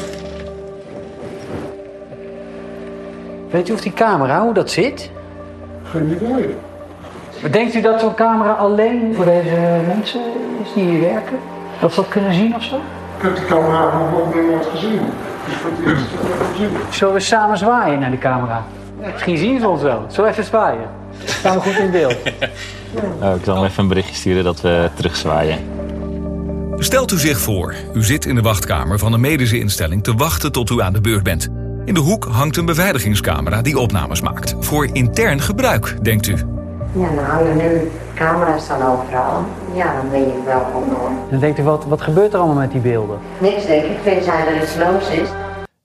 Weet 3.52 3.70
u 3.70 3.74
of 3.74 3.82
die 3.82 3.94
camera, 3.94 4.42
hoe 4.44 4.54
dat 4.54 4.72
zit? 4.72 5.12
Geen 5.84 6.12
idee. 6.16 6.46
Maar 7.42 7.52
denkt 7.52 7.76
u 7.76 7.82
dat 7.82 8.00
zo'n 8.00 8.14
camera 8.16 8.52
alleen 8.52 9.14
voor 9.16 9.26
deze 9.26 9.82
mensen 9.88 10.22
is 10.64 10.74
die 10.76 10.84
hier 10.90 11.00
werken? 11.00 11.38
Dat 11.82 11.94
ze 11.94 12.02
dat 12.02 12.10
kunnen 12.10 12.34
zien 12.34 12.56
of 12.56 12.64
zo? 12.64 12.80
Ik 13.18 13.24
heb 13.24 13.36
die 13.36 13.46
camera 13.46 14.00
nog 14.00 14.36
nooit 14.36 14.66
gezien. 14.72 15.00
Dus 15.46 15.56
voor 15.56 15.72
het 15.76 15.88
eerst 15.88 16.12
dat 16.12 16.22
ik 16.22 16.28
hem 16.28 16.52
gezien. 16.52 16.70
Zullen 16.90 17.14
we 17.14 17.20
samen 17.20 17.58
zwaaien 17.58 18.00
naar 18.00 18.10
die 18.10 18.20
camera? 18.20 18.66
Misschien 19.14 19.38
zien 19.38 19.60
ze 19.60 19.68
ons 19.68 19.82
wel. 19.82 20.06
Zullen 20.08 20.26
we 20.26 20.32
even 20.32 20.44
zwaaien? 20.44 20.90
Staan 21.24 21.56
we 21.56 21.62
goed 21.62 21.78
in 21.78 21.92
beeld? 21.92 22.16
Nou, 23.20 23.38
ik 23.38 23.44
zal 23.44 23.56
hem 23.56 23.66
even 23.66 23.82
een 23.84 23.88
berichtje 23.88 24.16
sturen 24.16 24.44
dat 24.44 24.62
we 24.62 24.90
terugzwaaien. 24.94 25.60
Stelt 26.78 27.12
u 27.12 27.18
zich 27.18 27.40
voor, 27.40 27.76
u 27.94 28.04
zit 28.04 28.26
in 28.26 28.36
de 28.36 28.42
wachtkamer 28.42 29.00
van 29.00 29.14
een 29.14 29.22
medische 29.22 29.60
instelling 29.60 30.04
te 30.04 30.14
wachten 30.14 30.52
tot 30.52 30.70
u 30.70 30.82
aan 30.82 30.94
de 30.94 31.02
beurt 31.02 31.24
bent. 31.24 31.48
In 31.86 31.94
de 31.94 32.00
hoek 32.00 32.26
hangt 32.26 32.58
een 32.58 32.66
beveiligingscamera 32.66 33.62
die 33.62 33.80
opnames 33.80 34.22
maakt. 34.22 34.56
Voor 34.60 34.90
intern 34.94 35.42
gebruik, 35.42 35.98
denkt 36.02 36.28
u. 36.28 36.36
Ja, 36.94 37.24
hangen 37.24 37.58
nu 37.58 37.92
camera's 38.18 38.68
dan 38.68 38.82
overal. 38.82 39.46
Ja, 39.74 39.96
dan 40.02 40.10
ben 40.12 40.20
je 40.20 40.42
wel 40.46 40.62
hoor. 40.74 41.12
Dan 41.30 41.40
denkt 41.40 41.60
u, 41.60 41.64
wat, 41.64 41.86
wat 41.86 42.02
gebeurt 42.02 42.34
er 42.34 42.40
allemaal 42.40 42.58
met 42.62 42.72
die 42.72 42.82
beelden? 42.82 43.20
Niks 43.38 43.66
denk 43.66 43.84
ik, 43.84 44.04
tenzij 44.04 44.48
er 44.48 44.62
iets 44.64 44.76
los 44.76 45.10
is. 45.10 45.30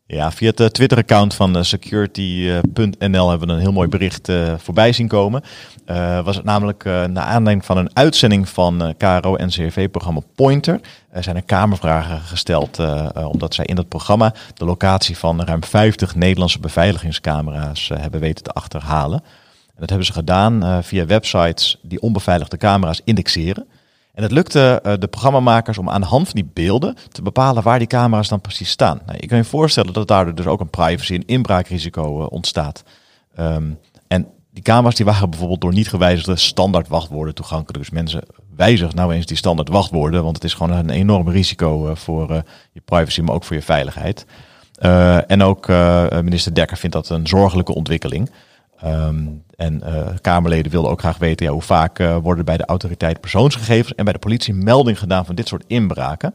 Ja, 0.06 0.30
via 0.30 0.48
het 0.50 0.60
eh, 0.60 0.66
Twitter-account 0.66 1.34
van 1.34 1.56
eh, 1.56 1.62
security.nl 1.62 3.28
hebben 3.30 3.48
we 3.48 3.54
een 3.54 3.60
heel 3.60 3.72
mooi 3.72 3.88
bericht 3.88 4.28
eh, 4.28 4.54
voorbij 4.56 4.92
zien 4.92 5.08
komen. 5.08 5.42
Eh, 5.84 6.24
was 6.24 6.36
het 6.36 6.44
namelijk 6.44 6.84
eh, 6.84 7.04
naar 7.04 7.24
aanleiding 7.24 7.64
van 7.64 7.76
een 7.76 7.90
uitzending 7.96 8.48
van 8.48 8.82
eh, 8.82 8.88
KRO 9.20 9.34
en 9.36 9.48
CRV-programma 9.48 10.20
Pointer. 10.34 10.80
Er 11.10 11.22
zijn 11.22 11.36
er 11.36 11.42
kamervragen 11.42 12.20
gesteld 12.20 12.78
eh, 12.78 13.06
eh, 13.14 13.28
omdat 13.28 13.54
zij 13.54 13.64
in 13.64 13.74
dat 13.74 13.88
programma 13.88 14.34
de 14.54 14.64
locatie 14.64 15.18
van 15.18 15.42
ruim 15.44 15.64
50 15.64 16.14
Nederlandse 16.14 16.60
beveiligingscamera's 16.60 17.90
eh, 17.90 18.00
hebben 18.00 18.20
weten 18.20 18.44
te 18.44 18.50
achterhalen. 18.50 19.22
Dat 19.82 19.90
hebben 19.90 20.08
ze 20.08 20.12
gedaan 20.12 20.64
eh, 20.64 20.78
via 20.82 21.06
websites 21.06 21.78
die 21.82 22.00
onbeveiligde 22.00 22.56
camera's 22.56 23.00
indexeren. 23.04 23.66
En 24.14 24.22
het 24.22 24.32
lukte 24.32 24.80
eh, 24.82 24.92
de 24.98 25.06
programmamakers 25.06 25.78
om 25.78 25.90
aan 25.90 26.00
de 26.00 26.06
hand 26.06 26.24
van 26.24 26.34
die 26.34 26.50
beelden 26.52 26.96
te 27.12 27.22
bepalen 27.22 27.62
waar 27.62 27.78
die 27.78 27.88
camera's 27.88 28.28
dan 28.28 28.40
precies 28.40 28.70
staan. 28.70 29.00
Nou, 29.06 29.18
je 29.20 29.26
kan 29.26 29.38
je 29.38 29.44
voorstellen 29.44 29.92
dat 29.92 30.08
daardoor 30.08 30.34
dus 30.34 30.46
ook 30.46 30.60
een 30.60 30.70
privacy- 30.70 31.14
en 31.14 31.26
inbraakrisico 31.26 32.20
eh, 32.20 32.26
ontstaat. 32.30 32.82
Ehm, 33.34 33.70
en 34.08 34.26
die 34.50 34.62
camera's 34.62 34.94
die 34.94 35.06
waren 35.06 35.30
bijvoorbeeld 35.30 35.60
door 35.60 35.72
niet 35.72 35.88
gewijzigde 35.88 36.36
standaard 36.36 36.88
wachtwoorden 36.88 37.34
toegankelijk. 37.34 37.78
Dus 37.78 37.90
mensen 37.90 38.22
wijzigen 38.56 38.96
nou 38.96 39.14
eens 39.14 39.26
die 39.26 39.36
standaard 39.36 39.68
wachtwoorden, 39.68 40.22
want 40.22 40.36
het 40.36 40.44
is 40.44 40.54
gewoon 40.54 40.72
een 40.76 40.90
enorm 40.90 41.28
risico 41.28 41.94
voor 41.94 42.42
je 42.72 42.80
privacy, 42.84 43.20
maar 43.20 43.34
ook 43.34 43.44
voor 43.44 43.56
je 43.56 43.62
veiligheid. 43.62 44.26
En 45.26 45.42
ook 45.42 45.68
minister 46.22 46.54
Dekker 46.54 46.76
vindt 46.76 46.96
dat 46.96 47.08
een 47.08 47.26
zorgelijke 47.26 47.74
ontwikkeling. 47.74 48.30
Ehm, 48.82 49.26
en 49.56 49.82
eh, 49.82 50.06
Kamerleden 50.20 50.72
wilden 50.72 50.90
ook 50.90 51.00
graag 51.00 51.18
weten 51.18 51.46
ja, 51.46 51.52
hoe 51.52 51.62
vaak 51.62 51.98
eh, 51.98 52.16
worden 52.16 52.44
bij 52.44 52.56
de 52.56 52.64
autoriteit 52.64 53.20
persoonsgegevens 53.20 53.94
en 53.94 54.04
bij 54.04 54.12
de 54.12 54.18
politie 54.18 54.54
melding 54.54 54.98
gedaan 54.98 55.24
van 55.26 55.34
dit 55.34 55.48
soort 55.48 55.64
inbraken. 55.66 56.34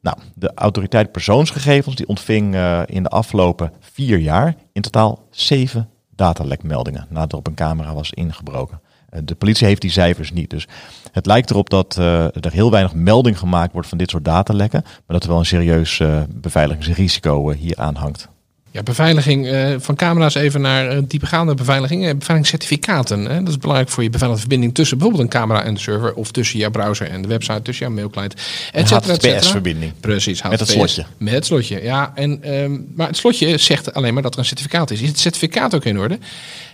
Nou, 0.00 0.18
de 0.34 0.52
autoriteit 0.54 1.12
persoonsgegevens 1.12 1.96
die 1.96 2.08
ontving 2.08 2.54
eh, 2.54 2.82
in 2.86 3.02
de 3.02 3.08
afgelopen 3.08 3.72
vier 3.80 4.18
jaar 4.18 4.54
in 4.72 4.82
totaal 4.82 5.22
zeven 5.30 5.88
datalekmeldingen 6.14 7.06
nadat 7.08 7.32
er 7.32 7.38
op 7.38 7.46
een 7.46 7.54
camera 7.54 7.94
was 7.94 8.10
ingebroken. 8.10 8.80
De 9.24 9.34
politie 9.34 9.66
heeft 9.66 9.80
die 9.80 9.90
cijfers 9.90 10.32
niet. 10.32 10.50
Dus 10.50 10.68
het 11.12 11.26
lijkt 11.26 11.50
erop 11.50 11.70
dat 11.70 11.96
er 11.96 12.52
heel 12.52 12.70
weinig 12.70 12.94
melding 12.94 13.38
gemaakt 13.38 13.72
wordt 13.72 13.88
van 13.88 13.98
dit 13.98 14.10
soort 14.10 14.24
datalekken. 14.24 14.82
Maar 14.82 15.02
dat 15.06 15.22
er 15.22 15.28
wel 15.28 15.38
een 15.38 15.46
serieus 15.46 16.02
beveiligingsrisico 16.28 17.50
hier 17.50 17.76
aan 17.76 17.94
hangt. 17.94 18.28
Ja, 18.78 18.84
beveiliging 18.84 19.46
eh, 19.46 19.74
van 19.78 19.94
camera's 19.94 20.34
even 20.34 20.60
naar 20.60 20.96
uh, 20.96 21.02
diepegaande 21.06 21.54
beveiliging. 21.54 22.00
Eh, 22.06 22.14
beveiligingscertificaten. 22.14 23.24
Hè? 23.24 23.38
Dat 23.38 23.48
is 23.48 23.58
belangrijk 23.58 23.90
voor 23.90 24.02
je 24.02 24.10
beveiligde 24.10 24.40
verbinding 24.42 24.74
tussen 24.74 24.98
bijvoorbeeld 24.98 25.26
een 25.26 25.40
camera 25.40 25.62
en 25.62 25.74
de 25.74 25.80
server. 25.80 26.14
Of 26.14 26.30
tussen 26.30 26.58
jouw 26.58 26.70
browser 26.70 27.08
en 27.08 27.22
de 27.22 27.28
website, 27.28 27.62
tussen 27.62 27.86
jouw 27.86 27.94
mailclient. 27.94 28.32
Een 28.32 28.80
et 28.80 28.88
cetera. 28.88 29.12
HTTPS-verbinding. 29.12 29.92
Precies, 30.00 30.42
Met 30.42 30.60
het 30.60 30.68
slotje. 30.68 31.04
Met 31.16 31.34
het 31.34 31.46
slotje, 31.46 31.82
ja. 31.82 32.12
En, 32.14 32.42
ehm, 32.42 32.78
maar 32.94 33.06
het 33.06 33.16
slotje 33.16 33.56
zegt 33.56 33.94
alleen 33.94 34.14
maar 34.14 34.22
dat 34.22 34.32
er 34.32 34.38
een 34.38 34.44
certificaat 34.44 34.90
is. 34.90 35.00
Is 35.00 35.08
het 35.08 35.18
certificaat 35.18 35.74
ook 35.74 35.84
in 35.84 35.98
orde? 35.98 36.18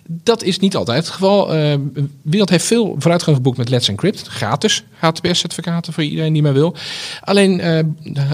Dat 0.06 0.42
is 0.42 0.58
niet 0.58 0.76
altijd 0.76 0.98
het 0.98 1.08
geval. 1.08 1.46
De 1.46 2.08
wereld 2.22 2.50
heeft 2.50 2.64
veel 2.64 2.94
vooruitgang 2.98 3.36
geboekt 3.36 3.56
met 3.56 3.68
Let's 3.68 3.88
Encrypt. 3.88 4.26
Gratis 4.26 4.84
HTTPS-certificaten 5.04 5.92
voor 5.92 6.02
iedereen 6.02 6.32
die 6.32 6.42
maar 6.42 6.52
wil. 6.52 6.76
Alleen 7.20 7.60
eh 7.60 7.78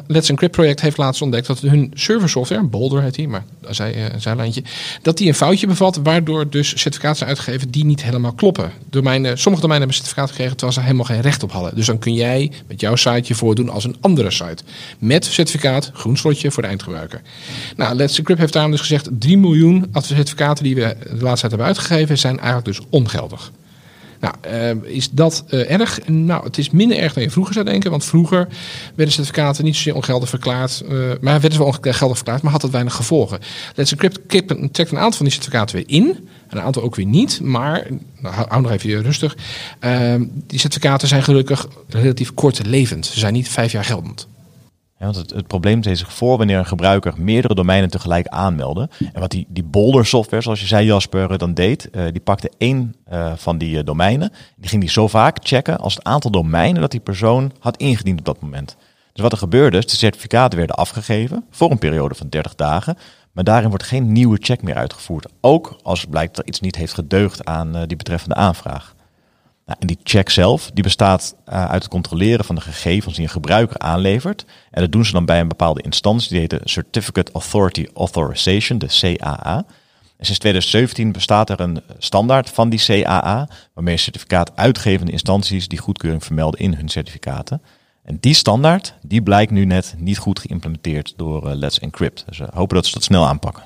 Let's 0.06 0.28
Encrypt 0.28 0.52
project 0.52 0.80
heeft 0.80 0.96
laatst 0.96 1.22
ontdekt 1.22 1.46
dat 1.46 1.61
hun 1.61 1.90
serversoftware, 1.94 2.62
Boulder 2.62 3.02
heet 3.02 3.14
die, 3.14 3.28
maar 3.28 3.44
een 3.62 3.74
zij, 3.74 4.12
een 4.12 4.20
zijlijntje, 4.20 4.62
dat 5.02 5.16
die 5.16 5.28
een 5.28 5.35
foutje 5.35 5.66
bevat, 5.66 6.00
waardoor 6.02 6.50
dus 6.50 6.68
certificaten 6.68 7.16
zijn 7.16 7.28
uitgegeven 7.28 7.70
die 7.70 7.85
niet 7.85 8.02
helemaal 8.02 8.33
kloppen. 8.33 8.72
Domeinen, 8.90 9.38
sommige 9.38 9.62
domeinen 9.62 9.88
hebben 9.88 9.94
certificaat 9.94 10.28
gekregen 10.30 10.56
terwijl 10.56 10.78
ze 10.78 10.80
helemaal 10.80 11.04
geen 11.04 11.20
recht 11.20 11.42
op 11.42 11.52
hadden. 11.52 11.74
Dus 11.74 11.87
dan 11.87 11.98
kun 11.98 12.14
jij 12.14 12.52
met 12.66 12.80
jouw 12.80 12.96
site 12.96 13.22
je 13.24 13.35
voordoen 13.35 13.68
als 13.68 13.85
een 13.85 13.96
andere 14.00 14.30
site. 14.30 14.62
Met 14.98 15.24
certificaat, 15.24 15.90
groen 15.94 16.16
slotje 16.16 16.50
voor 16.50 16.62
de 16.62 16.68
eindgebruiker. 16.68 17.20
Nou, 17.76 17.94
Let's 17.94 18.18
Encrypt 18.18 18.40
heeft 18.40 18.52
daarom 18.52 18.70
dus 18.70 18.80
gezegd 18.80 19.09
3 19.18 19.38
miljoen 19.38 19.87
certificaten 19.92 20.64
die 20.64 20.74
we 20.74 20.96
de 21.02 21.22
laatste 21.22 21.40
tijd 21.40 21.40
hebben 21.40 21.60
uitgegeven 21.62 22.18
zijn 22.18 22.38
eigenlijk 22.38 22.66
dus 22.66 22.81
ongeldig. 22.90 23.53
Nou, 24.20 24.35
eh, 24.40 24.94
is 24.96 25.11
dat 25.11 25.44
eh, 25.49 25.70
erg? 25.70 25.99
Nou, 26.07 26.44
het 26.44 26.59
is 26.59 26.70
minder 26.70 26.99
erg 26.99 27.12
dan 27.12 27.23
je 27.23 27.31
vroeger 27.31 27.55
zou 27.55 27.64
denken. 27.64 27.90
Want 27.90 28.05
vroeger 28.05 28.49
werden 28.94 29.14
certificaten 29.14 29.64
niet 29.64 29.77
zozeer 29.77 29.94
ongeldig 29.94 30.29
verklaard. 30.29 30.81
eh, 30.81 30.90
maar 30.99 31.33
werden 31.33 31.53
ze 31.53 31.59
wel 31.59 31.66
ongeldig 31.66 32.16
verklaard, 32.16 32.42
maar 32.42 32.53
had 32.53 32.61
dat 32.61 32.70
weinig 32.70 32.94
gevolgen. 32.94 33.38
Let's 33.75 33.92
Encrypt 33.92 34.20
trekt 34.73 34.90
een 34.90 34.99
aantal 34.99 35.12
van 35.12 35.27
die 35.27 35.35
certificaten 35.35 35.77
weer 35.77 35.88
in. 35.88 36.29
En 36.49 36.57
een 36.57 36.62
aantal 36.62 36.83
ook 36.83 36.96
weer 36.96 37.07
niet. 37.07 37.40
Maar, 37.40 37.87
nou, 38.20 38.35
hou 38.35 38.62
nog 38.62 38.70
even 38.70 39.03
rustig. 39.03 39.37
Die 40.46 40.59
certificaten 40.59 41.09
zijn 41.09 41.23
gelukkig 41.23 41.68
relatief 41.88 42.35
kortlevend. 42.35 43.07
Ze 43.07 43.18
zijn 43.18 43.33
niet 43.33 43.49
vijf 43.49 43.73
jaar 43.73 43.85
geldend. 43.85 44.27
Ja, 45.00 45.06
want 45.06 45.16
het, 45.16 45.30
het 45.30 45.46
probleem 45.46 45.80
deed 45.80 45.98
zich 45.98 46.12
voor 46.12 46.38
wanneer 46.38 46.58
een 46.58 46.66
gebruiker 46.66 47.12
meerdere 47.16 47.54
domeinen 47.54 47.90
tegelijk 47.90 48.26
aanmeldde. 48.26 48.88
En 49.12 49.20
wat 49.20 49.30
die, 49.30 49.46
die 49.48 49.62
Boulder 49.62 50.06
software, 50.06 50.42
zoals 50.42 50.60
je 50.60 50.66
zei 50.66 50.86
Jasper, 50.86 51.38
dan 51.38 51.54
deed, 51.54 51.90
eh, 51.90 52.04
die 52.12 52.20
pakte 52.20 52.50
één 52.58 52.94
eh, 53.04 53.32
van 53.36 53.58
die 53.58 53.78
eh, 53.78 53.84
domeinen. 53.84 54.32
Die 54.56 54.68
ging 54.68 54.80
die 54.80 54.90
zo 54.90 55.08
vaak 55.08 55.38
checken 55.42 55.78
als 55.78 55.94
het 55.94 56.04
aantal 56.04 56.30
domeinen 56.30 56.80
dat 56.80 56.90
die 56.90 57.00
persoon 57.00 57.52
had 57.58 57.76
ingediend 57.76 58.18
op 58.18 58.24
dat 58.24 58.40
moment. 58.40 58.76
Dus 59.12 59.22
wat 59.22 59.32
er 59.32 59.38
gebeurde 59.38 59.78
is, 59.78 59.86
de 59.86 59.96
certificaten 59.96 60.58
werden 60.58 60.76
afgegeven 60.76 61.44
voor 61.50 61.70
een 61.70 61.78
periode 61.78 62.14
van 62.14 62.28
30 62.28 62.54
dagen. 62.54 62.96
Maar 63.32 63.44
daarin 63.44 63.68
wordt 63.68 63.84
geen 63.84 64.12
nieuwe 64.12 64.38
check 64.40 64.62
meer 64.62 64.74
uitgevoerd. 64.74 65.26
Ook 65.40 65.76
als 65.82 66.04
blijkt 66.04 66.36
dat 66.36 66.48
iets 66.48 66.60
niet 66.60 66.76
heeft 66.76 66.94
gedeugd 66.94 67.44
aan 67.44 67.76
eh, 67.76 67.82
die 67.86 67.96
betreffende 67.96 68.34
aanvraag. 68.34 68.94
Nou, 69.70 69.83
en 69.83 69.87
die 69.87 69.98
check 70.02 70.30
zelf, 70.30 70.70
die 70.74 70.83
bestaat 70.83 71.35
eh, 71.44 71.64
uit 71.64 71.83
het 71.83 71.90
controleren 71.90 72.44
van 72.44 72.54
de 72.54 72.61
gegevens 72.61 73.14
die 73.14 73.24
een 73.24 73.30
gebruiker 73.30 73.78
aanlevert. 73.78 74.44
En 74.70 74.80
dat 74.80 74.92
doen 74.92 75.04
ze 75.04 75.12
dan 75.12 75.24
bij 75.24 75.40
een 75.40 75.48
bepaalde 75.48 75.83
instantie, 75.83 76.28
die 76.28 76.38
heet 76.38 76.50
de 76.50 76.61
Certificate 76.64 77.33
Authority 77.33 77.87
Authorization, 77.94 78.78
de 78.78 78.87
CAA. 79.00 79.56
En 80.16 80.24
sinds 80.24 80.38
2017 80.38 81.12
bestaat 81.12 81.50
er 81.50 81.61
een 81.61 81.83
standaard 81.98 82.50
van 82.50 82.68
die 82.68 82.85
CAA, 82.85 83.48
waarmee 83.74 83.96
certificaat 83.96 84.56
uitgevende 84.56 85.12
instanties 85.12 85.68
die 85.68 85.78
goedkeuring 85.78 86.24
vermelden 86.24 86.61
in 86.61 86.74
hun 86.74 86.88
certificaten. 86.88 87.62
En 88.02 88.16
die 88.20 88.35
standaard, 88.35 88.94
die 89.02 89.22
blijkt 89.22 89.52
nu 89.52 89.64
net 89.64 89.94
niet 89.98 90.18
goed 90.18 90.38
geïmplementeerd 90.38 91.14
door 91.16 91.48
eh, 91.48 91.56
Let's 91.56 91.78
Encrypt. 91.78 92.24
Dus 92.28 92.38
we 92.38 92.48
hopen 92.54 92.76
dat 92.76 92.87
ze 92.87 92.92
dat 92.92 93.04
snel 93.04 93.26
aanpakken. 93.26 93.62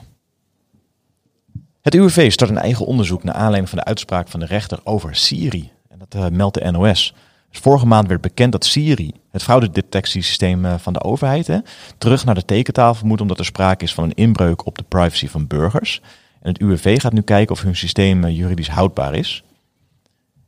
Het 1.83 1.95
UWV 1.95 2.33
start 2.33 2.51
een 2.51 2.59
eigen 2.59 2.87
onderzoek 2.87 3.25
naar 3.25 3.35
aanleiding 3.35 3.69
van 3.69 3.79
de 3.79 3.85
uitspraak 3.85 4.29
van 4.29 4.41
de 4.41 4.47
rechter 4.47 4.81
over 4.83 5.17
Siri. 5.17 5.74
Dat 6.09 6.23
eh, 6.23 6.37
meldt 6.37 6.63
de 6.63 6.71
NOS. 6.71 7.15
Dus 7.51 7.61
vorige 7.61 7.87
maand 7.87 8.09
werd 8.09 8.21
bekend 8.21 8.53
dat 8.53 8.65
Siri, 8.65 9.13
het 9.31 9.43
fraudedetectiesysteem 9.43 10.65
eh, 10.65 10.75
van 10.79 10.93
de 10.93 11.03
overheid, 11.03 11.63
terug 11.99 12.25
naar 12.25 12.35
de 12.35 12.45
tekentafel 12.45 13.07
moet 13.07 13.21
omdat 13.21 13.39
er 13.39 13.45
sprake 13.45 13.85
is 13.85 13.95
van 13.95 14.05
een 14.05 14.15
inbreuk 14.15 14.67
op 14.67 14.79
de 14.79 14.85
privacy 14.89 15.29
van 15.29 15.47
burgers. 15.47 16.01
En 16.41 16.53
het 16.53 16.61
UWV 16.61 17.01
gaat 17.01 17.13
nu 17.13 17.21
kijken 17.21 17.55
of 17.55 17.63
hun 17.63 17.77
systeem 17.77 18.25
eh, 18.25 18.37
juridisch 18.37 18.69
houdbaar 18.69 19.15
is. 19.15 19.45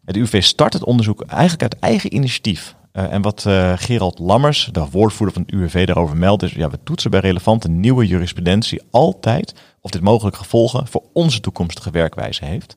Het 0.05 0.17
UWV 0.17 0.43
start 0.43 0.73
het 0.73 0.85
onderzoek 0.85 1.23
eigenlijk 1.23 1.63
uit 1.63 1.79
eigen 1.79 2.15
initiatief. 2.15 2.75
En 2.93 3.23
wat 3.23 3.45
uh, 3.47 3.73
Gerald 3.77 4.19
Lammers, 4.19 4.69
de 4.73 4.87
woordvoerder 4.91 5.35
van 5.35 5.43
het 5.47 5.55
UWV, 5.55 5.87
daarover 5.87 6.17
meldt 6.17 6.43
is... 6.43 6.53
ja, 6.53 6.71
we 6.71 6.79
toetsen 6.85 7.11
bij 7.11 7.21
relevante 7.21 7.69
nieuwe 7.69 8.07
jurisprudentie 8.07 8.83
altijd... 8.91 9.55
of 9.81 9.91
dit 9.91 10.01
mogelijk 10.01 10.37
gevolgen 10.37 10.87
voor 10.87 11.03
onze 11.13 11.41
toekomstige 11.41 11.91
werkwijze 11.91 12.45
heeft. 12.45 12.77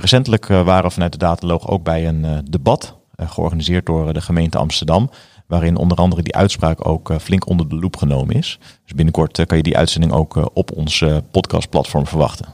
Recentelijk 0.00 0.48
uh, 0.48 0.64
waren 0.64 0.84
we 0.84 0.90
vanuit 0.90 1.12
de 1.12 1.18
Dataloog 1.18 1.68
ook 1.68 1.82
bij 1.82 2.06
een 2.06 2.46
debat... 2.50 2.94
georganiseerd 3.16 3.86
door 3.86 4.12
de 4.12 4.20
gemeente 4.20 4.58
Amsterdam... 4.58 5.10
waarin 5.46 5.76
onder 5.76 5.98
andere 5.98 6.22
die 6.22 6.34
uitspraak 6.34 6.88
ook 6.88 7.14
flink 7.20 7.46
onder 7.48 7.68
de 7.68 7.74
loep 7.74 7.96
genomen 7.96 8.34
is. 8.34 8.58
Dus 8.84 8.94
binnenkort 8.94 9.46
kan 9.46 9.56
je 9.56 9.62
die 9.62 9.76
uitzending 9.76 10.12
ook 10.12 10.50
op 10.54 10.72
ons 10.76 11.04
podcastplatform 11.30 12.06
verwachten. 12.06 12.46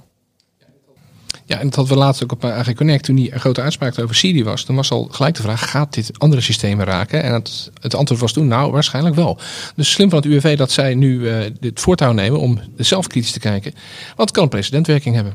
Ja, 1.44 1.58
en 1.58 1.64
dat 1.64 1.74
hadden 1.74 1.94
we 1.94 2.00
laatst 2.00 2.22
ook 2.22 2.32
op 2.32 2.44
AG 2.44 2.72
Connect. 2.72 3.04
Toen 3.04 3.16
die 3.16 3.38
grote 3.38 3.60
uitspraak 3.60 3.98
over 3.98 4.14
Siri 4.14 4.44
was. 4.44 4.64
Toen 4.64 4.76
was 4.76 4.90
al 4.90 5.08
gelijk 5.10 5.34
de 5.34 5.42
vraag, 5.42 5.70
gaat 5.70 5.94
dit 5.94 6.18
andere 6.18 6.42
systemen 6.42 6.86
raken? 6.86 7.22
En 7.22 7.32
het, 7.32 7.70
het 7.80 7.94
antwoord 7.94 8.20
was 8.20 8.32
toen, 8.32 8.46
nou, 8.46 8.72
waarschijnlijk 8.72 9.14
wel. 9.14 9.38
Dus 9.76 9.90
slim 9.90 10.10
van 10.10 10.18
het 10.18 10.26
UWV 10.26 10.56
dat 10.56 10.70
zij 10.70 10.94
nu 10.94 11.18
uh, 11.20 11.36
dit 11.60 11.80
voortouw 11.80 12.12
nemen 12.12 12.40
om 12.40 12.60
zelf 12.76 13.06
kritisch 13.06 13.32
te 13.32 13.38
kijken. 13.38 13.72
Want 14.06 14.18
het 14.18 14.30
kan 14.30 14.42
een 14.42 14.48
precedentwerking 14.48 15.14
hebben. 15.14 15.32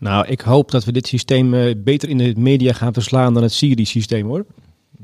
Nou, 0.00 0.26
ik 0.26 0.40
hoop 0.40 0.70
dat 0.70 0.84
we 0.84 0.92
dit 0.92 1.06
systeem 1.06 1.54
uh, 1.54 1.74
beter 1.76 2.08
in 2.08 2.18
de 2.18 2.32
media 2.36 2.72
gaan 2.72 2.92
verslaan 2.92 3.34
dan 3.34 3.42
het 3.42 3.52
Siri-systeem 3.52 4.26
hoor. 4.26 4.44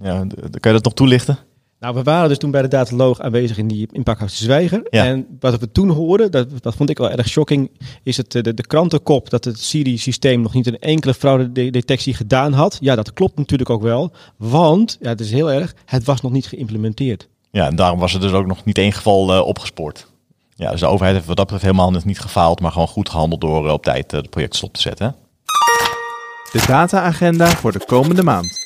Ja, 0.00 0.26
kan 0.50 0.72
je 0.72 0.72
dat 0.72 0.84
nog 0.84 0.94
toelichten? 0.94 1.38
Nou, 1.80 1.94
we 1.94 2.02
waren 2.02 2.28
dus 2.28 2.38
toen 2.38 2.50
bij 2.50 2.62
de 2.62 2.68
dataloog 2.68 3.20
aanwezig 3.20 3.58
in 3.58 3.68
die 3.68 3.88
impacthuis 3.92 4.38
de 4.38 4.44
Zwijger. 4.44 4.86
Ja. 4.90 5.04
En 5.04 5.26
wat 5.40 5.60
we 5.60 5.72
toen 5.72 5.88
hoorden, 5.88 6.30
dat, 6.30 6.62
dat 6.62 6.74
vond 6.74 6.90
ik 6.90 6.98
wel 6.98 7.10
erg 7.10 7.28
shocking, 7.28 7.70
is 8.02 8.16
het, 8.16 8.32
de, 8.32 8.54
de 8.54 8.66
krantenkop 8.66 9.30
dat 9.30 9.44
het 9.44 9.60
Siri-systeem 9.60 10.40
nog 10.40 10.54
niet 10.54 10.66
een 10.66 10.78
enkele 10.78 11.14
fraudedetectie 11.14 12.14
gedaan 12.14 12.52
had. 12.52 12.78
Ja, 12.80 12.94
dat 12.94 13.12
klopt 13.12 13.38
natuurlijk 13.38 13.70
ook 13.70 13.82
wel, 13.82 14.12
want, 14.36 14.96
ja, 15.00 15.08
het 15.08 15.20
is 15.20 15.30
heel 15.30 15.52
erg, 15.52 15.74
het 15.84 16.04
was 16.04 16.20
nog 16.20 16.32
niet 16.32 16.46
geïmplementeerd. 16.46 17.28
Ja, 17.50 17.66
en 17.66 17.76
daarom 17.76 17.98
was 17.98 18.14
er 18.14 18.20
dus 18.20 18.32
ook 18.32 18.46
nog 18.46 18.64
niet 18.64 18.78
één 18.78 18.92
geval 18.92 19.34
uh, 19.34 19.46
opgespoord. 19.46 20.06
Ja, 20.58 20.70
dus 20.70 20.80
de 20.80 20.86
overheid 20.86 21.14
heeft 21.14 21.26
wat 21.26 21.36
dat 21.36 21.46
betreft 21.46 21.74
helemaal 21.76 22.00
niet 22.04 22.20
gefaald, 22.20 22.60
maar 22.60 22.72
gewoon 22.72 22.88
goed 22.88 23.08
gehandeld 23.08 23.40
door 23.40 23.66
uh, 23.66 23.72
op 23.72 23.82
tijd 23.82 24.12
uh, 24.12 24.20
het 24.20 24.30
project 24.30 24.56
stop 24.56 24.72
te 24.72 24.80
zetten. 24.80 25.16
De 26.52 26.64
data-agenda 26.66 27.46
voor 27.46 27.72
de 27.72 27.84
komende 27.86 28.22
maand. 28.22 28.65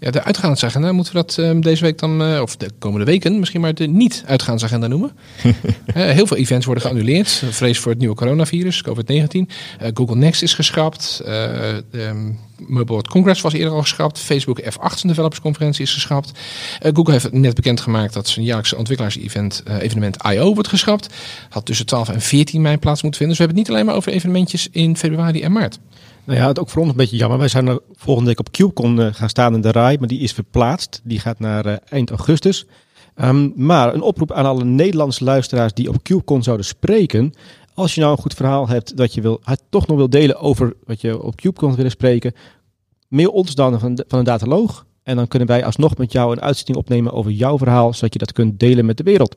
Ja, 0.00 0.10
de 0.10 0.24
uitgaansagenda, 0.24 0.92
moeten 0.92 1.12
we 1.12 1.18
dat 1.18 1.36
uh, 1.40 1.60
deze 1.60 1.82
week 1.82 1.98
dan, 1.98 2.22
uh, 2.22 2.40
of 2.40 2.56
de 2.56 2.70
komende 2.78 3.04
weken, 3.06 3.38
misschien 3.38 3.60
maar 3.60 3.74
de 3.74 3.86
niet-uitgaansagenda 3.86 4.86
noemen? 4.86 5.10
uh, 5.44 5.52
heel 5.94 6.26
veel 6.26 6.36
events 6.36 6.66
worden 6.66 6.84
geannuleerd. 6.84 7.42
Vrees 7.50 7.78
voor 7.78 7.90
het 7.90 8.00
nieuwe 8.00 8.14
coronavirus, 8.14 8.82
COVID-19. 8.88 9.52
Google 9.94 10.16
Next 10.16 10.42
is 10.42 10.54
geschrapt. 10.54 11.22
Um, 11.92 12.38
Mobile 12.58 12.84
World 12.84 13.08
Congress 13.08 13.40
was 13.40 13.52
eerder 13.52 13.72
al 13.72 13.80
geschrapt. 13.80 14.18
Facebook 14.18 14.60
F8 14.60 15.00
developers 15.02 15.40
conferentie 15.40 15.84
is 15.84 15.92
geschrapt. 15.92 16.32
Google 16.80 17.12
heeft 17.12 17.32
net 17.32 17.54
bekendgemaakt 17.54 18.14
dat 18.14 18.28
zijn 18.28 18.44
jaarlijkse 18.44 18.76
ontwikkelaars-event 18.76 19.62
evenement 19.80 20.16
I.O. 20.26 20.54
wordt 20.54 20.68
geschrapt. 20.68 21.14
Had 21.48 21.66
tussen 21.66 21.86
12 21.86 22.08
en 22.08 22.20
14 22.20 22.60
mei 22.60 22.76
plaats 22.76 23.02
moeten 23.02 23.20
vinden. 23.20 23.36
Dus 23.36 23.46
we 23.46 23.52
hebben 23.52 23.56
het 23.56 23.66
niet 23.68 23.76
alleen 23.76 23.86
maar 23.86 23.94
over 23.94 24.12
evenementjes 24.12 24.68
in 24.70 24.96
februari 24.96 25.42
en 25.42 25.52
maart. 25.52 25.78
Nou 26.28 26.40
ja, 26.40 26.46
het 26.46 26.58
ook 26.58 26.68
voor 26.68 26.80
ons 26.80 26.90
een 26.90 26.96
beetje 26.96 27.16
jammer. 27.16 27.38
Wij 27.38 27.48
zijn 27.48 27.66
er 27.66 27.80
volgende 27.92 28.28
week 28.28 28.38
op 28.38 28.50
CubeCon 28.50 29.00
uh, 29.00 29.06
gaan 29.12 29.28
staan 29.28 29.54
in 29.54 29.60
de 29.60 29.72
RAI, 29.72 29.98
maar 29.98 30.08
die 30.08 30.20
is 30.20 30.32
verplaatst. 30.32 31.00
Die 31.04 31.18
gaat 31.18 31.38
naar 31.38 31.66
uh, 31.66 31.74
eind 31.88 32.10
augustus. 32.10 32.66
Um, 33.16 33.52
maar 33.56 33.94
een 33.94 34.02
oproep 34.02 34.32
aan 34.32 34.44
alle 34.44 34.64
Nederlandse 34.64 35.24
luisteraars 35.24 35.72
die 35.72 35.88
op 35.88 36.02
CubeCon 36.02 36.42
zouden 36.42 36.66
spreken. 36.66 37.32
Als 37.74 37.94
je 37.94 38.00
nou 38.00 38.12
een 38.12 38.22
goed 38.22 38.34
verhaal 38.34 38.68
hebt 38.68 38.96
dat 38.96 39.14
je 39.14 39.20
wil, 39.20 39.40
toch 39.68 39.86
nog 39.86 39.96
wil 39.96 40.10
delen 40.10 40.40
over 40.40 40.76
wat 40.84 41.00
je 41.00 41.22
op 41.22 41.36
CubeCon 41.36 41.74
willen 41.74 41.90
spreken, 41.90 42.34
mail 43.08 43.30
ons 43.30 43.54
dan 43.54 43.80
van, 43.80 44.04
van 44.08 44.18
een 44.18 44.24
dataloog. 44.24 44.86
En 45.02 45.16
dan 45.16 45.28
kunnen 45.28 45.48
wij 45.48 45.64
alsnog 45.64 45.96
met 45.96 46.12
jou 46.12 46.32
een 46.32 46.42
uitzending 46.42 46.78
opnemen 46.78 47.12
over 47.12 47.30
jouw 47.30 47.58
verhaal, 47.58 47.94
zodat 47.94 48.12
je 48.12 48.18
dat 48.18 48.32
kunt 48.32 48.60
delen 48.60 48.86
met 48.86 48.96
de 48.96 49.02
wereld. 49.02 49.36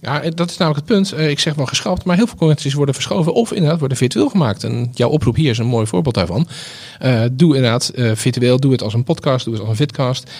Ja, 0.00 0.22
dat 0.34 0.50
is 0.50 0.56
namelijk 0.56 0.88
het 0.88 0.96
punt. 0.96 1.18
Ik 1.30 1.38
zeg 1.38 1.54
wel 1.54 1.66
geschrapt, 1.66 2.04
maar 2.04 2.16
heel 2.16 2.26
veel 2.26 2.36
conventies 2.36 2.74
worden 2.74 2.94
verschoven 2.94 3.34
of 3.34 3.52
inderdaad 3.52 3.78
worden 3.78 3.96
virtueel 3.96 4.28
gemaakt. 4.28 4.64
En 4.64 4.90
jouw 4.94 5.08
oproep 5.08 5.36
hier 5.36 5.50
is 5.50 5.58
een 5.58 5.66
mooi 5.66 5.86
voorbeeld 5.86 6.14
daarvan. 6.14 6.48
Uh, 7.02 7.22
doe 7.32 7.54
inderdaad 7.54 7.92
virtueel, 7.94 8.60
doe 8.60 8.72
het 8.72 8.82
als 8.82 8.94
een 8.94 9.04
podcast, 9.04 9.44
doe 9.44 9.54
het 9.54 9.62
als 9.62 9.70
een 9.70 9.76
vidcast. 9.76 10.30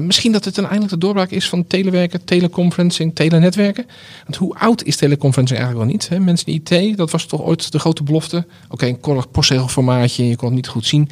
Misschien 0.00 0.32
dat 0.32 0.44
het 0.44 0.58
uiteindelijk 0.58 0.94
de 0.94 1.06
doorbraak 1.06 1.30
is 1.30 1.48
van 1.48 1.66
telewerken, 1.66 2.24
teleconferencing, 2.24 3.14
telenetwerken. 3.14 3.86
Want 4.24 4.36
hoe 4.36 4.54
oud 4.58 4.82
is 4.82 4.96
teleconferencing 4.96 5.58
eigenlijk 5.60 5.88
wel 5.88 5.98
niet? 5.98 6.08
Hè? 6.08 6.18
Mensen 6.18 6.46
in 6.46 6.62
IT, 6.64 6.96
dat 6.96 7.10
was 7.10 7.26
toch 7.26 7.42
ooit 7.42 7.72
de 7.72 7.78
grote 7.78 8.02
belofte. 8.02 8.36
Oké, 8.36 8.46
okay, 8.68 8.88
een 8.88 9.00
korrig 9.00 9.30
postzegelformaatje, 9.30 10.28
je 10.28 10.36
kon 10.36 10.46
het 10.46 10.56
niet 10.56 10.68
goed 10.68 10.86
zien. 10.86 11.10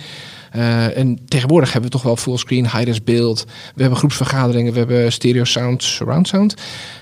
Uh, 0.56 0.96
en 0.96 1.18
tegenwoordig 1.28 1.72
hebben 1.72 1.90
we 1.90 1.96
toch 1.96 2.06
wel 2.06 2.16
fullscreen, 2.16 2.64
high-res 2.64 3.04
beeld. 3.04 3.44
We 3.74 3.80
hebben 3.80 3.98
groepsvergaderingen, 3.98 4.72
we 4.72 4.78
hebben 4.78 5.12
stereo 5.12 5.44
sound, 5.44 5.82
surround 5.82 6.28
sound. 6.28 6.54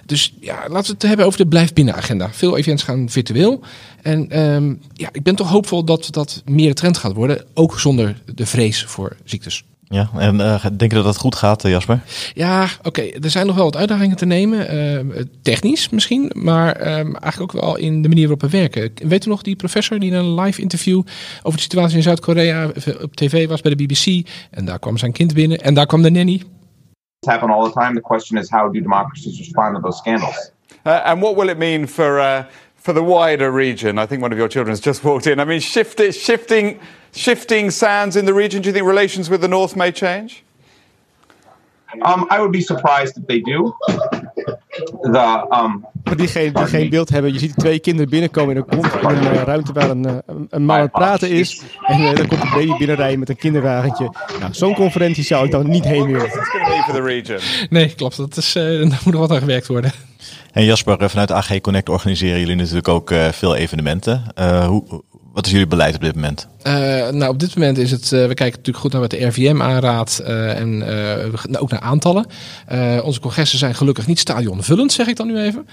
Dus 0.06 0.34
ja, 0.40 0.54
laten 0.68 0.86
we 0.86 0.92
het 0.92 1.02
hebben 1.02 1.26
over 1.26 1.38
de 1.38 1.46
blijf 1.46 1.72
binnen 1.72 1.94
agenda. 1.94 2.32
Veel 2.32 2.56
events 2.56 2.82
gaan 2.82 3.08
virtueel. 3.08 3.60
En 4.02 4.40
um, 4.40 4.80
ja, 4.92 5.08
ik 5.12 5.22
ben 5.22 5.34
toch 5.34 5.50
hoopvol 5.50 5.84
dat 5.84 6.08
dat 6.10 6.42
meer 6.44 6.68
de 6.68 6.74
trend 6.74 6.96
gaat 6.96 7.14
worden. 7.14 7.44
Ook 7.54 7.80
zonder 7.80 8.22
de 8.34 8.46
vrees 8.46 8.84
voor 8.84 9.16
ziektes. 9.24 9.64
Ja, 9.90 10.08
en 10.16 10.34
uh, 10.34 10.64
denk 10.64 10.90
je 10.90 10.96
dat 10.96 11.04
dat 11.04 11.16
goed 11.16 11.34
gaat, 11.34 11.62
Jasper? 11.62 12.00
Ja, 12.34 12.62
oké. 12.78 12.88
Okay. 12.88 13.16
Er 13.22 13.30
zijn 13.30 13.46
nog 13.46 13.54
wel 13.54 13.64
wat 13.64 13.76
uitdagingen 13.76 14.16
te 14.16 14.26
nemen. 14.26 14.74
Uh, 14.74 15.22
technisch 15.42 15.88
misschien, 15.88 16.30
maar 16.34 16.98
um, 16.98 17.16
eigenlijk 17.16 17.54
ook 17.54 17.62
wel 17.62 17.76
in 17.76 18.02
de 18.02 18.08
manier 18.08 18.28
waarop 18.28 18.50
we 18.50 18.58
werken. 18.58 18.92
Weet 18.94 19.26
u 19.26 19.28
nog 19.28 19.42
die 19.42 19.56
professor 19.56 19.98
die 19.98 20.10
in 20.10 20.16
een 20.16 20.34
live 20.40 20.60
interview 20.60 21.02
over 21.42 21.56
de 21.56 21.62
situatie 21.62 21.96
in 21.96 22.02
Zuid-Korea 22.02 22.70
op 23.02 23.16
tv 23.16 23.48
was 23.48 23.60
bij 23.60 23.74
de 23.74 23.84
BBC? 23.84 24.28
En 24.50 24.64
daar 24.64 24.78
kwam 24.78 24.96
zijn 24.96 25.12
kind 25.12 25.34
binnen 25.34 25.60
en 25.60 25.74
daar 25.74 25.86
kwam 25.86 26.02
de 26.02 26.10
nanny. 26.10 26.42
It's 27.20 27.32
happen 27.32 27.50
all 27.50 27.64
the 27.64 27.72
time. 27.72 27.94
The 27.94 28.00
question 28.00 28.38
is 28.38 28.50
how 28.50 28.72
do 28.72 28.80
democracies 28.80 29.38
respond 29.38 29.74
to 29.74 29.80
those 29.80 29.98
scandals? 29.98 30.50
Uh, 30.86 31.04
and 31.04 31.20
what 31.20 31.34
will 31.36 31.48
it 31.48 31.58
mean 31.58 31.88
for 31.88 32.18
uh, 32.18 32.44
for 32.78 32.94
the 32.94 33.02
wider 33.02 33.50
region? 33.50 33.98
I 33.98 34.06
think 34.06 34.22
one 34.22 34.32
of 34.32 34.38
your 34.38 34.48
children 34.48 34.72
has 34.72 34.80
just 34.80 35.02
walked 35.02 35.26
in. 35.26 35.40
I 35.40 35.44
mean, 35.44 35.60
shift, 35.60 36.00
shifting 36.12 36.78
shifting 37.12 37.70
sands 37.70 38.16
in 38.16 38.24
the 38.24 38.34
region. 38.34 38.62
Do 38.62 38.68
you 38.68 38.72
think 38.72 38.86
relations 38.86 39.28
with 39.28 39.40
the 39.40 39.48
North 39.48 39.76
may 39.76 39.92
change? 39.92 40.44
Um, 42.04 42.26
I 42.30 42.38
would 42.38 42.52
be 42.52 42.60
surprised 42.60 43.16
if 43.16 43.26
they 43.26 43.40
do. 43.40 43.74
The, 45.02 45.46
um, 45.52 45.86
Voor 46.04 46.16
diegenen 46.16 46.54
die 46.54 46.66
geen 46.66 46.90
beeld 46.90 47.08
hebben, 47.08 47.32
je 47.32 47.38
ziet 47.38 47.56
twee 47.56 47.78
kinderen 47.78 48.10
binnenkomen 48.10 48.56
in 48.56 48.64
een, 48.66 48.78
in 48.78 49.08
een 49.08 49.34
uh, 49.34 49.42
ruimte 49.42 49.72
waar 49.72 49.90
een, 49.90 50.04
een, 50.04 50.46
een 50.50 50.64
man 50.64 50.76
aan 50.76 50.82
het 50.82 50.92
praten 50.92 51.30
is. 51.30 51.62
En 51.86 52.00
uh, 52.00 52.14
dan 52.14 52.26
komt 52.26 52.42
een 52.42 52.50
baby 52.50 52.76
binnenrijden 52.78 53.18
met 53.18 53.28
een 53.28 53.36
kinderwagentje. 53.36 54.12
Nou, 54.40 54.54
zo'n 54.54 54.74
conferentie 54.74 55.24
zou 55.24 55.44
ik 55.44 55.50
dan 55.50 55.68
niet 55.68 55.84
heen 55.84 56.06
willen. 56.06 56.30
Nee, 57.70 57.94
klopt. 57.94 58.16
Dat 58.16 58.36
is, 58.36 58.56
uh, 58.56 58.62
daar 58.90 59.00
moet 59.04 59.14
er 59.14 59.20
wat 59.20 59.30
aan 59.30 59.38
gewerkt 59.38 59.66
worden. 59.66 59.92
En 60.58 60.64
Jasper, 60.64 61.10
vanuit 61.10 61.32
AG 61.32 61.60
Connect 61.60 61.88
organiseren 61.88 62.38
jullie 62.38 62.56
natuurlijk 62.56 62.88
ook 62.88 63.14
veel 63.30 63.54
evenementen. 63.54 64.22
hoe, 64.66 65.02
wat 65.38 65.46
is 65.46 65.52
jullie 65.52 65.68
beleid 65.68 65.94
op 65.94 66.00
dit 66.00 66.14
moment? 66.14 66.48
Uh, 66.68 66.74
nou, 67.08 67.28
op 67.28 67.38
dit 67.38 67.54
moment 67.54 67.78
is 67.78 67.90
het. 67.90 68.02
Uh, 68.02 68.10
we 68.10 68.34
kijken 68.34 68.58
natuurlijk 68.58 68.78
goed 68.78 68.92
naar 68.92 69.00
wat 69.00 69.10
de 69.10 69.26
RVM 69.26 69.62
aanraadt. 69.62 70.20
Uh, 70.22 70.58
en 70.58 71.58
ook 71.58 71.70
naar 71.70 71.80
aantallen. 71.80 72.26
onze 73.02 73.20
congressen 73.20 73.58
zijn 73.58 73.74
gelukkig 73.74 74.06
niet 74.06 74.18
stadionvullend, 74.18 74.92
zeg 74.92 75.06
ik 75.06 75.16
dan 75.16 75.26
nu 75.26 75.38
even. 75.38 75.66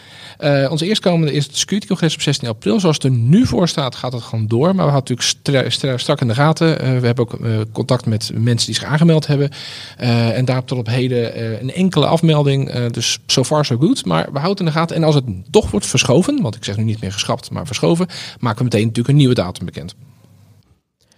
onze 0.69 0.85
eerstkomende 0.85 1.33
is 1.33 1.45
het 1.45 1.57
Security 1.57 1.87
Congres 1.87 2.13
op 2.13 2.21
16 2.21 2.47
april. 2.47 2.79
Zoals 2.79 2.95
het 2.95 3.05
er 3.05 3.11
nu 3.11 3.45
voor 3.45 3.67
staat, 3.67 3.95
gaat 3.95 4.13
het 4.13 4.21
gewoon 4.21 4.47
door. 4.47 4.75
Maar 4.75 4.85
we 4.85 4.91
houden 4.91 5.15
natuurlijk 5.17 5.71
stra 5.71 5.97
strak 5.97 6.21
in 6.21 6.27
de 6.27 6.33
gaten. 6.33 6.77
we 6.77 7.05
hebben 7.05 7.17
ook 7.17 7.37
contact 7.71 8.05
met 8.05 8.31
mensen 8.33 8.65
die 8.65 8.75
zich 8.75 8.83
aangemeld 8.83 9.27
hebben. 9.27 9.49
en 9.97 10.45
daarop 10.45 10.67
tot 10.67 10.77
op 10.77 10.87
heden 10.87 11.61
een 11.61 11.73
enkele 11.73 12.05
afmelding. 12.05 12.89
dus 12.89 13.19
so 13.25 13.43
far 13.43 13.65
so 13.65 13.77
good. 13.77 14.05
Maar 14.05 14.27
we 14.33 14.39
houden 14.39 14.65
in 14.65 14.71
de 14.71 14.77
gaten. 14.77 14.95
En 14.95 15.03
als 15.03 15.15
het 15.15 15.23
toch 15.51 15.71
wordt 15.71 15.85
verschoven, 15.85 16.41
want 16.41 16.55
ik 16.55 16.63
zeg 16.63 16.77
nu 16.77 16.83
niet 16.83 17.01
meer 17.01 17.11
geschrapt, 17.11 17.51
maar 17.51 17.65
verschoven, 17.65 18.07
maken 18.39 18.57
we 18.57 18.63
meteen 18.63 18.81
natuurlijk 18.81 19.09
een 19.09 19.15
nieuwe 19.15 19.33
datum 19.33 19.54
bekend. 19.63 19.95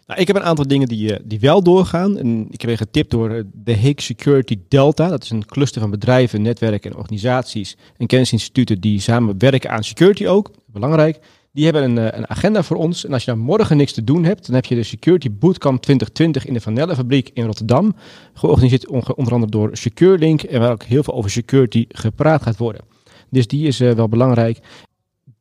Nou, 0.08 0.20
ik 0.20 0.28
heb 0.28 0.36
een 0.36 0.44
aantal 0.44 0.68
dingen 0.68 0.88
die, 0.88 1.18
die 1.24 1.40
wel 1.40 1.64
doorgaan. 1.64 2.18
En 2.18 2.48
ik 2.50 2.62
heb 2.62 2.78
getipt 2.78 3.12
door 3.12 3.44
de 3.54 3.76
Hague 3.76 4.02
Security 4.02 4.60
Delta. 4.68 5.08
Dat 5.08 5.24
is 5.24 5.30
een 5.30 5.46
cluster 5.46 5.82
van 5.82 5.90
bedrijven, 5.90 6.42
netwerken 6.42 6.92
en 6.92 6.98
organisaties 6.98 7.78
en 7.98 8.08
kennisinstituten 8.08 8.82
die 8.82 9.00
samen 9.00 9.36
werken 9.38 9.70
aan 9.70 9.84
security 9.84 10.26
ook. 10.26 10.52
Belangrijk. 10.66 11.20
Die 11.52 11.66
hebben 11.66 11.84
een, 11.84 12.18
een 12.18 12.30
agenda 12.30 12.64
voor 12.64 12.78
ons. 12.78 13.06
En 13.06 13.14
als 13.14 13.26
je 13.26 13.32
nou 13.32 13.44
morgen 13.44 13.78
niks 13.78 13.94
te 13.94 14.04
doen 14.04 14.24
hebt, 14.24 14.46
dan 14.46 14.56
heb 14.56 14.66
je 14.66 14.76
de 14.76 14.84
Security 14.84 15.32
Bootcamp 15.32 15.82
2020 15.82 16.46
in 16.46 16.54
de 16.54 16.62
Van 16.62 16.74
Nelle 16.74 16.96
fabriek 16.96 17.30
in 17.34 17.46
Rotterdam. 17.46 17.96
Georganiseerd 18.34 18.88
onder 18.88 19.16
andere 19.16 19.52
door 19.52 19.78
SecureLink 19.78 20.42
en 20.42 20.60
waar 20.60 20.72
ook 20.72 20.84
heel 20.84 21.04
veel 21.04 21.14
over 21.14 21.30
security 21.30 21.86
gepraat 21.90 22.42
gaat 22.42 22.58
worden. 22.58 22.82
Dus 23.30 23.48
die 23.48 23.68
is 23.68 23.78
wel 23.78 24.10
belangrijk. 24.10 24.60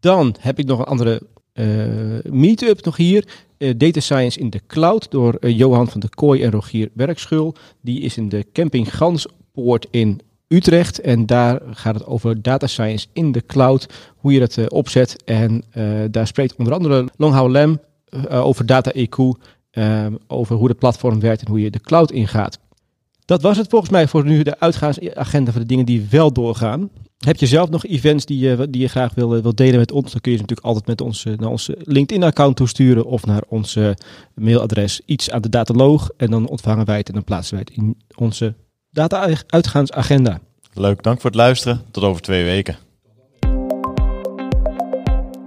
Dan 0.01 0.37
heb 0.41 0.59
ik 0.59 0.67
nog 0.67 0.79
een 0.79 0.85
andere 0.85 1.23
meetup 2.31 2.85
nog 2.85 2.97
hier. 2.97 3.25
Uh, 3.59 3.73
Data 3.77 4.01
Science 4.01 4.39
in 4.39 4.51
de 4.51 4.61
Cloud 4.67 5.11
door 5.11 5.37
uh, 5.41 5.59
Johan 5.59 5.89
van 5.89 6.01
der 6.01 6.11
Kooi 6.11 6.43
en 6.43 6.51
Rogier 6.51 6.89
Werkschul. 6.93 7.55
Die 7.81 8.01
is 8.01 8.17
in 8.17 8.29
de 8.29 8.47
camping 8.53 8.97
Ganspoort 8.97 9.87
in 9.91 10.21
Utrecht. 10.49 11.01
En 11.01 11.27
daar 11.27 11.61
gaat 11.71 11.95
het 11.95 12.07
over 12.07 12.43
Data 12.43 12.67
Science 12.67 13.07
in 13.13 13.33
de 13.33 13.47
Cloud. 13.47 13.87
Hoe 14.17 14.33
je 14.33 14.39
dat 14.39 14.71
opzet. 14.71 15.23
En 15.25 15.65
daar 16.11 16.27
spreekt 16.27 16.57
onder 16.57 16.75
andere 16.75 17.09
Long 17.17 17.33
Hao 17.33 17.51
Lem 17.51 17.81
over 18.29 18.67
Data 18.67 18.93
EQ. 18.95 19.17
over 20.27 20.57
hoe 20.57 20.69
het 20.69 20.79
platform 20.79 21.21
werkt 21.21 21.41
en 21.41 21.49
hoe 21.49 21.61
je 21.61 21.71
de 21.71 21.81
cloud 21.81 22.11
ingaat. 22.11 22.59
Dat 23.25 23.43
was 23.43 23.57
het 23.57 23.69
volgens 23.69 23.91
mij 23.91 24.09
voor 24.09 24.25
nu 24.25 24.43
de 24.43 24.61
uitgaansagenda 24.61 25.53
van 25.53 25.61
de 25.61 25.67
dingen 25.67 25.87
die 25.87 26.07
wel 26.11 26.33
doorgaan. 26.33 26.91
Heb 27.17 27.37
je 27.37 27.47
zelf 27.47 27.71
nog 27.71 27.87
events 27.87 28.25
die 28.25 28.39
je, 28.39 28.71
die 28.71 28.81
je 28.81 28.89
graag 28.89 29.15
wil, 29.15 29.43
wil 29.43 29.55
delen 29.55 29.79
met 29.79 29.93
ons? 29.93 30.13
Dan 30.13 30.21
kun 30.21 30.33
je 30.33 30.37
ze 30.37 30.43
natuurlijk 30.43 30.69
altijd 30.69 30.87
met 30.87 31.01
ons, 31.01 31.25
naar 31.25 31.51
onze 31.51 31.79
LinkedIn-account 31.79 32.57
toesturen 32.57 33.05
of 33.05 33.27
naar 33.27 33.43
ons 33.49 33.79
mailadres 34.35 35.01
iets 35.05 35.31
aan 35.31 35.43
de 35.43 35.49
dataloog. 35.49 36.11
En 36.17 36.31
dan 36.31 36.49
ontvangen 36.49 36.87
wij 36.87 36.97
het 36.97 37.09
en 37.09 37.15
dan 37.15 37.25
plaatsen 37.25 37.55
wij 37.55 37.65
het 37.69 37.77
in 37.77 37.97
onze 38.17 38.55
data-uitgaansagenda. 38.91 40.41
Leuk, 40.73 41.03
dank 41.03 41.21
voor 41.21 41.31
het 41.31 41.39
luisteren. 41.39 41.83
Tot 41.91 42.03
over 42.03 42.23
twee 42.23 42.45
weken. 42.45 42.77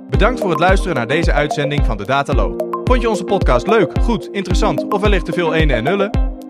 Bedankt 0.10 0.40
voor 0.40 0.50
het 0.50 0.60
luisteren 0.60 0.96
naar 0.96 1.08
deze 1.08 1.34
uitzending 1.34 1.86
van 1.86 1.98
de 1.98 2.06
Dataloog. 2.06 2.56
Vond 2.84 3.02
je 3.02 3.10
onze 3.10 3.24
podcast 3.24 3.68
leuk, 3.68 4.00
goed, 4.02 4.30
interessant 4.32 4.94
of 4.94 5.02
wellicht 5.02 5.26
te 5.26 5.32
veel 5.32 5.54
ene 5.54 5.74
en 5.74 5.84
nullen? 5.84 6.10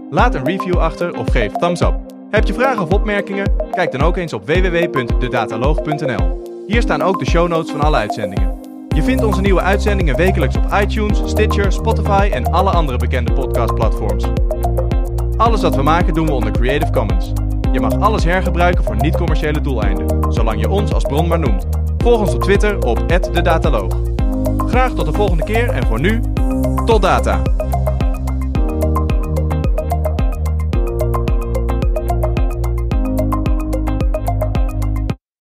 Laat 0.09 0.35
een 0.35 0.45
review 0.45 0.77
achter 0.77 1.17
of 1.17 1.31
geef 1.31 1.51
thumbs 1.51 1.81
up. 1.81 2.18
Heb 2.29 2.47
je 2.47 2.53
vragen 2.53 2.81
of 2.81 2.89
opmerkingen? 2.89 3.55
Kijk 3.71 3.91
dan 3.91 4.01
ook 4.01 4.17
eens 4.17 4.33
op 4.33 4.45
www.dedataloog.nl. 4.45 6.41
Hier 6.67 6.81
staan 6.81 7.01
ook 7.01 7.19
de 7.19 7.25
show 7.25 7.47
notes 7.47 7.71
van 7.71 7.81
alle 7.81 7.97
uitzendingen. 7.97 8.59
Je 8.95 9.03
vindt 9.03 9.23
onze 9.23 9.41
nieuwe 9.41 9.61
uitzendingen 9.61 10.15
wekelijks 10.15 10.55
op 10.55 10.65
iTunes, 10.81 11.21
Stitcher, 11.25 11.71
Spotify 11.71 12.29
en 12.33 12.51
alle 12.51 12.69
andere 12.69 12.97
bekende 12.97 13.33
podcastplatforms. 13.33 14.25
Alles 15.37 15.61
wat 15.61 15.75
we 15.75 15.81
maken 15.81 16.13
doen 16.13 16.25
we 16.25 16.31
onder 16.31 16.51
Creative 16.51 16.91
Commons. 16.91 17.31
Je 17.71 17.79
mag 17.79 17.99
alles 17.99 18.23
hergebruiken 18.23 18.83
voor 18.83 18.95
niet-commerciële 18.95 19.61
doeleinden, 19.61 20.33
zolang 20.33 20.59
je 20.59 20.69
ons 20.69 20.93
als 20.93 21.03
bron 21.03 21.27
maar 21.27 21.39
noemt. 21.39 21.65
Volg 21.97 22.19
ons 22.19 22.33
op 22.33 22.43
Twitter 22.43 22.85
op 22.85 23.09
@dedataloog. 23.09 23.97
Graag 24.57 24.91
tot 24.91 25.05
de 25.05 25.13
volgende 25.13 25.43
keer 25.43 25.69
en 25.69 25.87
voor 25.87 25.99
nu, 25.99 26.21
tot 26.85 27.01
data! 27.01 27.41